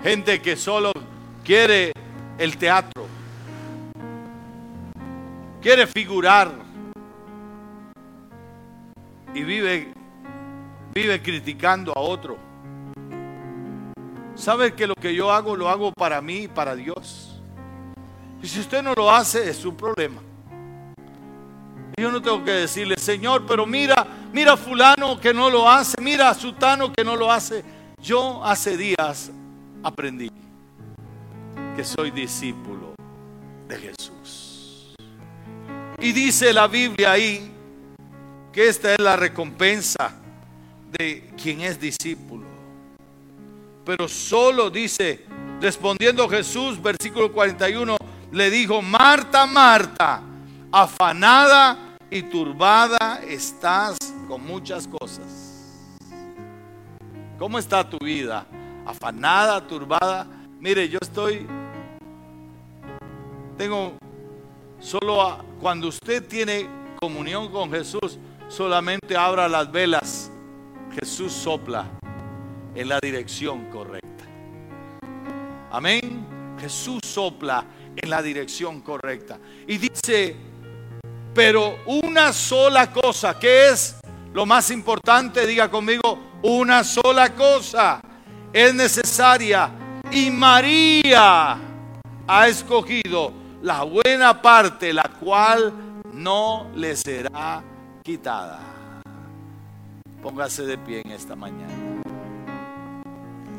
Gente 0.02 0.42
que 0.42 0.56
solo 0.56 0.92
quiere 1.44 1.92
el 2.38 2.58
teatro. 2.58 3.06
Quiere 5.62 5.86
figurar. 5.86 6.52
Y 9.34 9.44
vive 9.44 9.94
vive 10.94 11.22
criticando 11.22 11.94
a 11.96 12.00
otro. 12.00 12.38
¿Sabe 14.36 14.74
que 14.74 14.88
lo 14.88 14.96
que 14.96 15.14
yo 15.14 15.32
hago 15.32 15.56
lo 15.56 15.70
hago 15.70 15.92
para 15.92 16.22
mí 16.22 16.44
y 16.44 16.48
para 16.48 16.76
Dios? 16.76 17.31
Y 18.44 18.48
si 18.48 18.60
usted 18.60 18.82
no 18.82 18.94
lo 18.94 19.12
hace 19.12 19.50
es 19.50 19.58
su 19.58 19.76
problema. 19.76 20.22
Yo 21.98 22.12
no 22.12 22.22
tengo 22.22 22.44
que 22.44 22.52
decirle, 22.52 22.96
Señor, 22.98 23.46
pero 23.46 23.66
mira, 23.66 24.08
mira 24.34 24.58
fulano 24.58 25.20
que 25.20 25.34
no 25.34 25.50
lo 25.50 25.70
hace, 25.70 26.02
mira 26.02 26.30
a 26.30 26.34
sutano 26.34 26.92
que 26.92 27.04
no 27.04 27.16
lo 27.16 27.32
hace. 27.32 27.64
Yo 28.02 28.44
hace 28.44 28.78
días 28.78 29.32
aprendí 29.84 30.32
que 31.76 31.84
soy 31.84 32.10
discípulo 32.12 32.96
de 33.68 33.78
Jesús. 33.78 34.96
Y 36.00 36.12
dice 36.12 36.52
la 36.52 36.68
Biblia 36.68 37.12
ahí 37.12 37.52
que 38.52 38.68
esta 38.68 38.94
es 38.94 39.00
la 39.00 39.16
recompensa 39.16 40.14
de 40.98 41.32
quien 41.42 41.62
es 41.62 41.80
discípulo. 41.80 42.46
Pero 43.86 44.08
solo 44.08 44.70
dice, 44.70 45.26
respondiendo 45.60 46.28
Jesús, 46.28 46.82
versículo 46.82 47.32
41, 47.32 47.98
le 48.32 48.50
dijo, 48.50 48.82
Marta, 48.82 49.46
Marta, 49.46 50.22
afanada 50.72 51.98
y 52.10 52.24
turbada 52.24 53.22
estás 53.28 53.98
con 54.28 54.46
muchas 54.46 54.88
cosas. 54.88 55.98
¿Cómo 57.38 57.58
está 57.60 57.90
tu 57.90 57.98
vida? 57.98 58.46
Afanada, 58.86 59.66
turbada. 59.66 60.28
Mire, 60.60 60.88
yo 60.88 61.00
estoy, 61.02 61.48
tengo, 63.58 63.94
solo 64.80 65.44
cuando 65.60 65.88
usted 65.88 66.28
tiene 66.28 66.68
comunión 67.00 67.52
con 67.52 67.72
Jesús, 67.72 68.18
solamente 68.48 69.18
abra 69.18 69.48
las 69.48 69.72
velas 69.72 70.32
Jesús 71.00 71.32
sopla 71.32 71.86
en 72.76 72.90
la 72.90 73.00
dirección 73.00 73.70
correcta. 73.70 74.26
Amén. 75.72 76.26
Jesús 76.60 77.00
sopla 77.04 77.66
en 77.96 78.10
la 78.10 78.22
dirección 78.22 78.82
correcta. 78.82 79.40
Y 79.68 79.78
dice, 79.78 80.36
pero 81.34 81.80
una 81.86 82.34
sola 82.34 82.92
cosa, 82.92 83.38
que 83.40 83.70
es 83.70 83.98
lo 84.34 84.46
más 84.46 84.70
importante? 84.72 85.46
Diga 85.46 85.70
conmigo, 85.70 86.20
una 86.44 86.84
sola 86.84 87.34
cosa 87.34 88.02
es 88.52 88.74
necesaria. 88.74 89.72
Y 90.12 90.30
María 90.30 91.58
ha 92.28 92.48
escogido 92.48 93.34
la 93.62 93.84
buena 93.84 94.42
parte, 94.42 94.94
la 94.94 95.10
cual 95.20 95.74
no 96.14 96.70
le 96.76 96.96
será 96.96 97.64
quitada. 98.04 98.60
Póngase 100.22 100.64
de 100.64 100.78
pie 100.78 101.02
en 101.06 101.12
esta 101.12 101.36
mañana. 101.36 101.74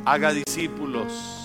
Haga 0.04 0.32
discípulos. 0.32 1.41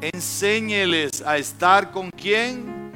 Enséñeles 0.00 1.22
a 1.22 1.38
estar 1.38 1.90
con 1.90 2.10
quién. 2.10 2.92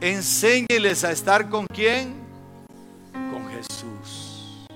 Enséñeles 0.00 1.04
a 1.04 1.12
estar 1.12 1.48
con 1.48 1.66
quién. 1.66 2.14
Con 3.12 3.48
Jesús. 3.50 4.66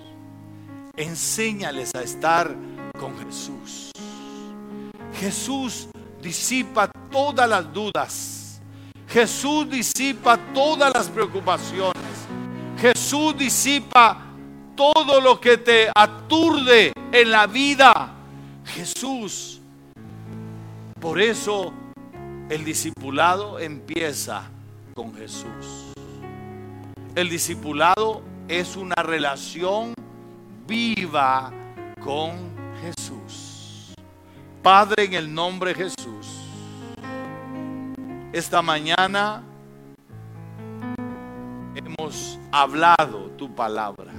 Enséñales 0.97 1.93
a 1.97 2.03
estar 2.03 2.55
con 2.97 3.19
Jesús. 3.19 3.91
Jesús 5.15 5.89
disipa 6.23 6.89
todas 7.11 7.49
las 7.49 7.73
dudas. 7.73 8.61
Jesús 9.09 9.69
disipa 9.69 10.39
todas 10.55 10.93
las 10.95 11.09
preocupaciones. 11.09 11.95
Jesús 12.81 13.37
disipa 13.37 14.27
todo 14.77 15.21
lo 15.21 15.41
que 15.41 15.59
te 15.59 15.91
aturde 15.93 16.93
en 17.11 17.31
la 17.33 17.49
vida. 17.49 18.15
Jesús. 18.65 19.58
Por 21.01 21.21
eso 21.21 21.73
el 22.49 22.65
discipulado 22.65 23.61
empieza 23.61 24.51
con 24.95 25.15
Jesús. 25.15 25.93
El 27.15 27.29
discipulado 27.31 28.23
es 28.49 28.75
una 28.77 28.97
relación 28.97 29.95
viva 30.67 31.53
con 32.03 32.37
Jesús. 32.81 33.95
Padre, 34.61 35.05
en 35.05 35.15
el 35.15 35.33
nombre 35.33 35.73
de 35.73 35.85
Jesús, 35.85 36.27
esta 38.33 38.61
mañana 38.61 39.45
hemos 41.77 42.41
hablado 42.51 43.31
tu 43.37 43.55
palabra. 43.55 44.13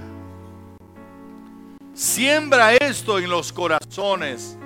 Siembra 1.92 2.74
esto 2.74 3.18
en 3.18 3.28
los 3.28 3.52
corazones 3.52 4.56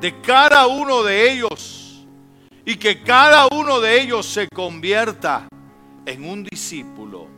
de 0.00 0.20
cada 0.20 0.66
uno 0.66 1.02
de 1.02 1.30
ellos 1.30 2.06
y 2.64 2.76
que 2.76 3.02
cada 3.02 3.48
uno 3.52 3.80
de 3.80 4.00
ellos 4.00 4.26
se 4.26 4.48
convierta 4.48 5.48
en 6.06 6.28
un 6.28 6.44
discípulo 6.44 7.28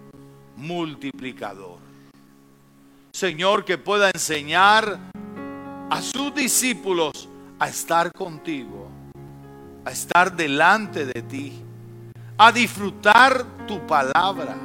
multiplicador. 0.56 1.78
Señor, 3.12 3.64
que 3.64 3.78
pueda 3.78 4.10
enseñar 4.10 4.98
a 5.90 6.02
sus 6.02 6.34
discípulos 6.34 7.28
a 7.58 7.68
estar 7.68 8.12
contigo, 8.12 8.88
a 9.84 9.90
estar 9.90 10.34
delante 10.34 11.04
de 11.06 11.22
ti, 11.22 11.52
a 12.38 12.50
disfrutar 12.52 13.44
tu 13.66 13.86
palabra 13.86 14.56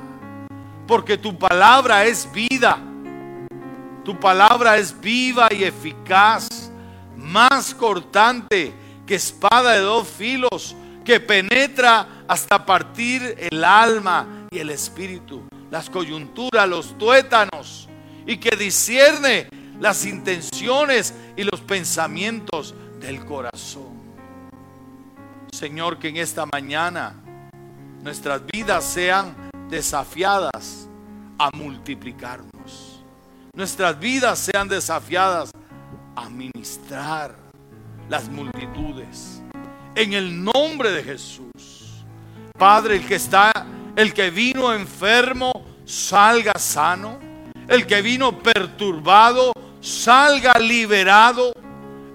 porque 0.87 1.17
tu 1.17 1.37
palabra 1.37 2.05
es 2.05 2.31
vida. 2.31 2.79
Tu 4.03 4.17
palabra 4.17 4.77
es 4.77 4.97
viva 4.99 5.49
y 5.51 5.65
eficaz, 5.65 6.66
más 7.27 7.75
cortante 7.75 8.73
que 9.05 9.15
espada 9.15 9.73
de 9.73 9.81
dos 9.81 10.07
filos, 10.07 10.75
que 11.03 11.19
penetra 11.19 12.23
hasta 12.27 12.65
partir 12.65 13.35
el 13.51 13.63
alma 13.63 14.47
y 14.49 14.59
el 14.59 14.69
espíritu, 14.69 15.43
las 15.69 15.89
coyunturas, 15.89 16.67
los 16.67 16.97
tuétanos, 16.97 17.87
y 18.25 18.37
que 18.37 18.55
discierne 18.55 19.47
las 19.79 20.05
intenciones 20.05 21.13
y 21.35 21.43
los 21.43 21.61
pensamientos 21.61 22.73
del 22.99 23.23
corazón. 23.25 23.97
Señor, 25.51 25.99
que 25.99 26.09
en 26.09 26.17
esta 26.17 26.45
mañana 26.45 27.15
nuestras 28.03 28.41
vidas 28.45 28.83
sean 28.83 29.49
desafiadas 29.69 30.87
a 31.37 31.49
multiplicarnos. 31.55 33.01
Nuestras 33.53 33.99
vidas 33.99 34.39
sean 34.39 34.67
desafiadas 34.67 35.51
a 35.53 35.66
ministrar 36.29 37.35
las 38.09 38.29
multitudes. 38.29 39.41
En 39.95 40.13
el 40.13 40.43
nombre 40.43 40.91
de 40.91 41.03
Jesús. 41.03 42.05
Padre, 42.57 42.97
el 42.97 43.07
que 43.07 43.15
está, 43.15 43.51
el 43.95 44.13
que 44.13 44.29
vino 44.29 44.73
enfermo, 44.73 45.51
salga 45.85 46.53
sano. 46.57 47.19
El 47.67 47.85
que 47.85 48.01
vino 48.01 48.39
perturbado, 48.39 49.51
salga 49.81 50.57
liberado. 50.59 51.53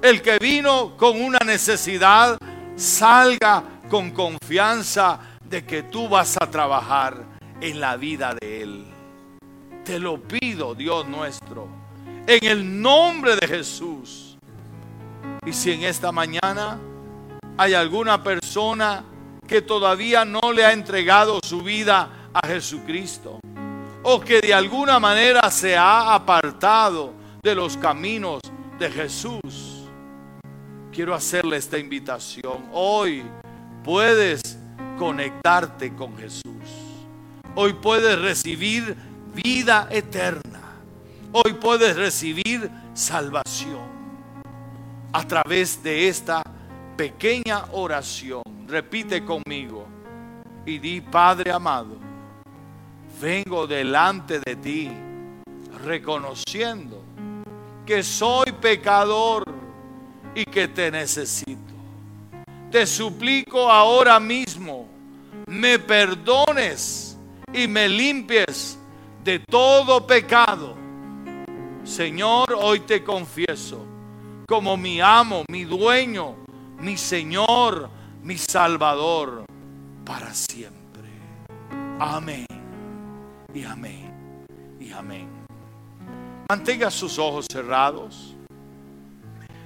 El 0.03 0.23
que 0.23 0.39
vino 0.39 0.97
con 0.97 1.21
una 1.21 1.39
necesidad, 1.45 2.39
salga 2.77 3.63
con 3.89 4.11
confianza 4.11 5.21
de 5.45 5.65
que 5.65 5.83
tú 5.85 6.09
vas 6.09 6.37
a 6.41 6.51
trabajar 6.51 7.25
en 7.61 7.81
la 7.81 7.97
vida 7.97 8.35
de 8.41 8.63
Él. 8.63 8.87
Te 9.85 9.99
lo 9.99 10.21
pido, 10.21 10.75
Dios 10.75 11.07
nuestro, 11.07 11.69
en 12.27 12.45
el 12.45 12.81
nombre 12.81 13.37
de 13.37 13.47
Jesús. 13.47 14.37
Y 15.45 15.53
si 15.53 15.73
en 15.73 15.83
esta 15.83 16.12
mañana 16.12 16.79
hay 17.57 17.75
alguna 17.75 18.23
persona 18.23 19.05
que 19.47 19.62
todavía 19.62 20.25
no 20.25 20.53
le 20.55 20.64
ha 20.64 20.73
entregado 20.73 21.41
su 21.43 21.62
vida 21.62 22.29
a 22.33 22.47
Jesucristo, 22.47 23.41
o 24.05 24.20
que 24.20 24.41
de 24.41 24.55
alguna 24.55 24.99
manera 24.99 25.51
se 25.51 25.77
ha 25.77 26.14
apartado 26.14 27.12
de 27.43 27.55
los 27.55 27.77
caminos 27.77 28.41
de 28.79 28.91
Jesús, 28.91 29.89
quiero 30.93 31.14
hacerle 31.14 31.57
esta 31.57 31.79
invitación. 31.79 32.64
Hoy 32.73 33.25
puedes 33.85 34.59
conectarte 34.99 35.95
con 35.95 36.16
Jesús. 36.16 36.43
Hoy 37.55 37.75
puedes 37.75 38.18
recibir 38.20 38.97
vida 39.35 39.89
eterna. 39.91 40.62
Hoy 41.35 41.55
puedes 41.55 41.97
recibir 41.97 42.70
salvación 42.93 43.80
a 45.14 45.26
través 45.26 45.83
de 45.83 46.09
esta 46.09 46.43
pequeña 46.95 47.64
oración. 47.72 48.43
Repite 48.66 49.24
conmigo 49.24 49.87
y 50.66 50.78
di, 50.78 51.01
Padre 51.01 51.51
amado, 51.51 51.97
vengo 53.18 53.66
delante 53.66 54.41
de 54.41 54.57
ti 54.57 54.91
reconociendo 55.83 57.03
que 57.87 58.03
soy 58.03 58.53
pecador 58.61 59.45
y 60.35 60.45
que 60.45 60.68
te 60.68 60.91
necesito. 60.91 61.72
Te 62.70 62.87
suplico 62.87 63.70
ahora 63.70 64.20
mismo, 64.20 64.87
me 65.47 65.78
perdones 65.78 67.16
y 67.55 67.66
me 67.66 67.89
limpies 67.89 68.78
de 69.24 69.39
todo 69.39 70.07
pecado. 70.07 70.82
Señor, 71.85 72.57
hoy 72.57 72.80
te 72.80 73.03
confieso 73.03 73.85
como 74.47 74.76
mi 74.76 75.01
amo, 75.01 75.45
mi 75.49 75.64
dueño, 75.64 76.37
mi 76.78 76.97
Señor, 76.97 77.89
mi 78.22 78.39
Salvador, 78.39 79.45
para 80.05 80.33
siempre. 80.35 81.09
Amén. 81.99 82.47
Y 83.55 83.64
amén. 83.64 84.47
Y 84.78 84.93
amén. 84.93 85.28
Mantenga 86.49 86.91
sus 86.91 87.18
ojos 87.18 87.47
cerrados. 87.51 88.37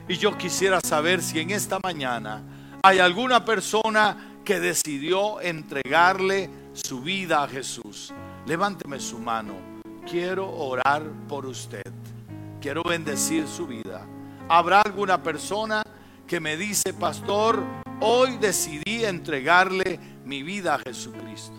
Y 0.08 0.16
yo 0.16 0.36
quisiera 0.38 0.80
saber 0.80 1.22
si 1.22 1.40
en 1.40 1.50
esta 1.50 1.78
mañana 1.82 2.42
hay 2.82 2.98
alguna 3.00 3.44
persona 3.44 4.38
que 4.44 4.60
decidió 4.60 5.40
entregarle 5.40 6.48
su 6.72 7.00
vida 7.00 7.42
a 7.42 7.48
Jesús. 7.48 8.14
Levánteme 8.46 9.00
su 9.00 9.18
mano. 9.18 9.54
Quiero 10.08 10.48
orar 10.48 11.02
por 11.28 11.46
usted. 11.46 11.82
Quiero 12.66 12.82
bendecir 12.82 13.46
su 13.46 13.64
vida. 13.64 14.04
¿Habrá 14.48 14.80
alguna 14.80 15.22
persona 15.22 15.84
que 16.26 16.40
me 16.40 16.56
dice, 16.56 16.92
pastor, 16.92 17.62
hoy 18.00 18.38
decidí 18.38 19.04
entregarle 19.04 20.00
mi 20.24 20.42
vida 20.42 20.74
a 20.74 20.80
Jesucristo? 20.80 21.54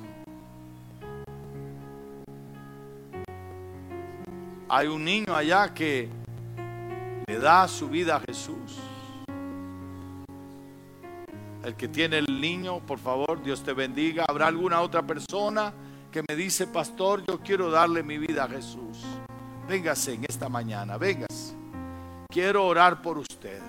Hay 4.68 4.88
un 4.88 5.06
niño 5.06 5.34
allá 5.34 5.74
que 5.74 6.10
le 7.26 7.40
da 7.40 7.70
su 7.70 7.88
vida 7.88 8.18
a 8.18 8.20
Jesús. 8.20 8.78
El 11.64 11.74
que 11.76 11.88
tiene 11.88 12.18
el 12.18 12.42
niño, 12.42 12.82
por 12.86 13.00
favor, 13.00 13.42
Dios 13.42 13.64
te 13.64 13.72
bendiga. 13.72 14.26
¿Habrá 14.28 14.48
alguna 14.48 14.82
otra 14.82 15.04
persona 15.04 15.72
que 16.12 16.22
me 16.28 16.36
dice, 16.36 16.68
pastor, 16.68 17.24
yo 17.26 17.40
quiero 17.40 17.72
darle 17.72 18.04
mi 18.04 18.18
vida 18.18 18.44
a 18.44 18.50
Jesús? 18.50 19.06
Véngase 19.68 20.14
en 20.14 20.26
esta 20.28 20.48
mañana, 20.48 20.98
véngase. 20.98 21.54
Quiero 22.30 22.66
orar 22.66 23.02
por 23.02 23.18
usted. 23.18 23.62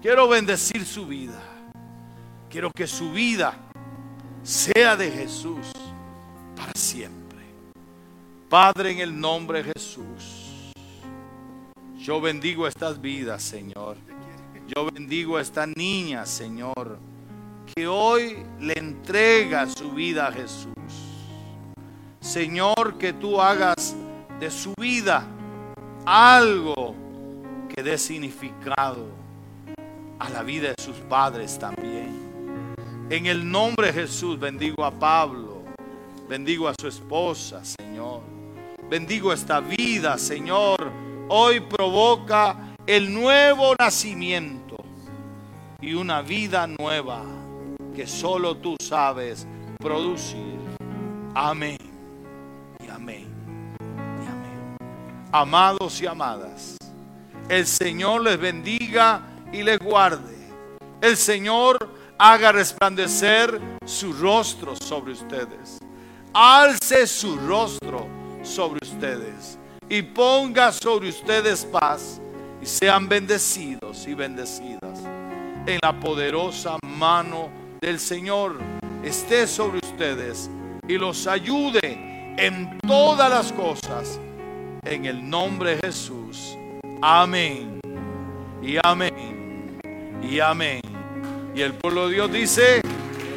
Quiero 0.00 0.28
bendecir 0.28 0.84
su 0.84 1.06
vida. 1.06 1.40
Quiero 2.48 2.70
que 2.70 2.86
su 2.86 3.12
vida 3.12 3.54
sea 4.42 4.96
de 4.96 5.10
Jesús 5.10 5.72
para 6.56 6.72
siempre. 6.74 7.38
Padre, 8.48 8.92
en 8.92 8.98
el 9.00 9.18
nombre 9.18 9.62
de 9.62 9.72
Jesús, 9.72 10.72
yo 11.98 12.20
bendigo 12.20 12.66
estas 12.66 13.00
vidas, 13.00 13.42
Señor. 13.42 13.96
Yo 14.74 14.90
bendigo 14.90 15.36
a 15.36 15.42
esta 15.42 15.66
niña, 15.66 16.24
Señor, 16.24 16.98
que 17.74 17.86
hoy 17.86 18.38
le 18.60 18.78
entrega 18.78 19.68
su 19.68 19.92
vida 19.92 20.28
a 20.28 20.32
Jesús. 20.32 20.72
Señor, 22.20 22.98
que 22.98 23.12
tú 23.12 23.40
hagas 23.40 23.96
de 24.42 24.50
su 24.50 24.74
vida 24.76 25.24
algo 26.04 26.96
que 27.72 27.80
dé 27.80 27.96
significado 27.96 29.06
a 30.18 30.28
la 30.30 30.42
vida 30.42 30.70
de 30.70 30.82
sus 30.82 30.96
padres 30.96 31.56
también. 31.56 32.64
En 33.08 33.26
el 33.26 33.48
nombre 33.48 33.92
de 33.92 33.92
Jesús 33.92 34.40
bendigo 34.40 34.84
a 34.84 34.90
Pablo, 34.90 35.62
bendigo 36.28 36.66
a 36.66 36.74
su 36.76 36.88
esposa, 36.88 37.62
Señor. 37.64 38.22
Bendigo 38.90 39.32
esta 39.32 39.60
vida, 39.60 40.18
Señor. 40.18 40.90
Hoy 41.28 41.60
provoca 41.60 42.74
el 42.84 43.14
nuevo 43.14 43.76
nacimiento 43.78 44.74
y 45.80 45.94
una 45.94 46.20
vida 46.20 46.66
nueva 46.66 47.22
que 47.94 48.08
solo 48.08 48.56
tú 48.56 48.74
sabes 48.80 49.46
producir. 49.78 50.58
Amén. 51.32 51.81
Amados 55.34 55.98
y 56.02 56.06
amadas, 56.06 56.76
el 57.48 57.66
Señor 57.66 58.20
les 58.20 58.38
bendiga 58.38 59.22
y 59.50 59.62
les 59.62 59.78
guarde. 59.78 60.36
El 61.00 61.16
Señor 61.16 61.78
haga 62.18 62.52
resplandecer 62.52 63.58
su 63.86 64.12
rostro 64.12 64.76
sobre 64.76 65.12
ustedes. 65.12 65.78
Alce 66.34 67.06
su 67.06 67.38
rostro 67.38 68.06
sobre 68.42 68.80
ustedes 68.82 69.58
y 69.88 70.02
ponga 70.02 70.70
sobre 70.70 71.08
ustedes 71.08 71.64
paz 71.64 72.20
y 72.60 72.66
sean 72.66 73.08
bendecidos 73.08 74.06
y 74.06 74.12
bendecidas. 74.12 75.00
En 75.64 75.78
la 75.82 75.98
poderosa 75.98 76.76
mano 76.82 77.48
del 77.80 77.98
Señor 77.98 78.58
esté 79.02 79.46
sobre 79.46 79.78
ustedes 79.78 80.50
y 80.86 80.98
los 80.98 81.26
ayude 81.26 82.34
en 82.36 82.78
todas 82.86 83.30
las 83.30 83.50
cosas. 83.50 84.20
En 84.84 85.06
el 85.06 85.30
nombre 85.30 85.76
de 85.76 85.86
Jesús. 85.86 86.58
Amén. 87.00 87.78
Y 88.60 88.76
amén. 88.82 89.78
Y 90.20 90.40
amén. 90.40 90.80
Y 91.54 91.60
el 91.60 91.74
pueblo 91.74 92.08
de 92.08 92.14
Dios 92.14 92.32
dice, 92.32 92.80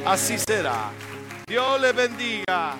así 0.05 0.39
será. 0.39 0.91
Dios 1.45 1.79
le 1.79 1.91
bendiga. 1.93 2.75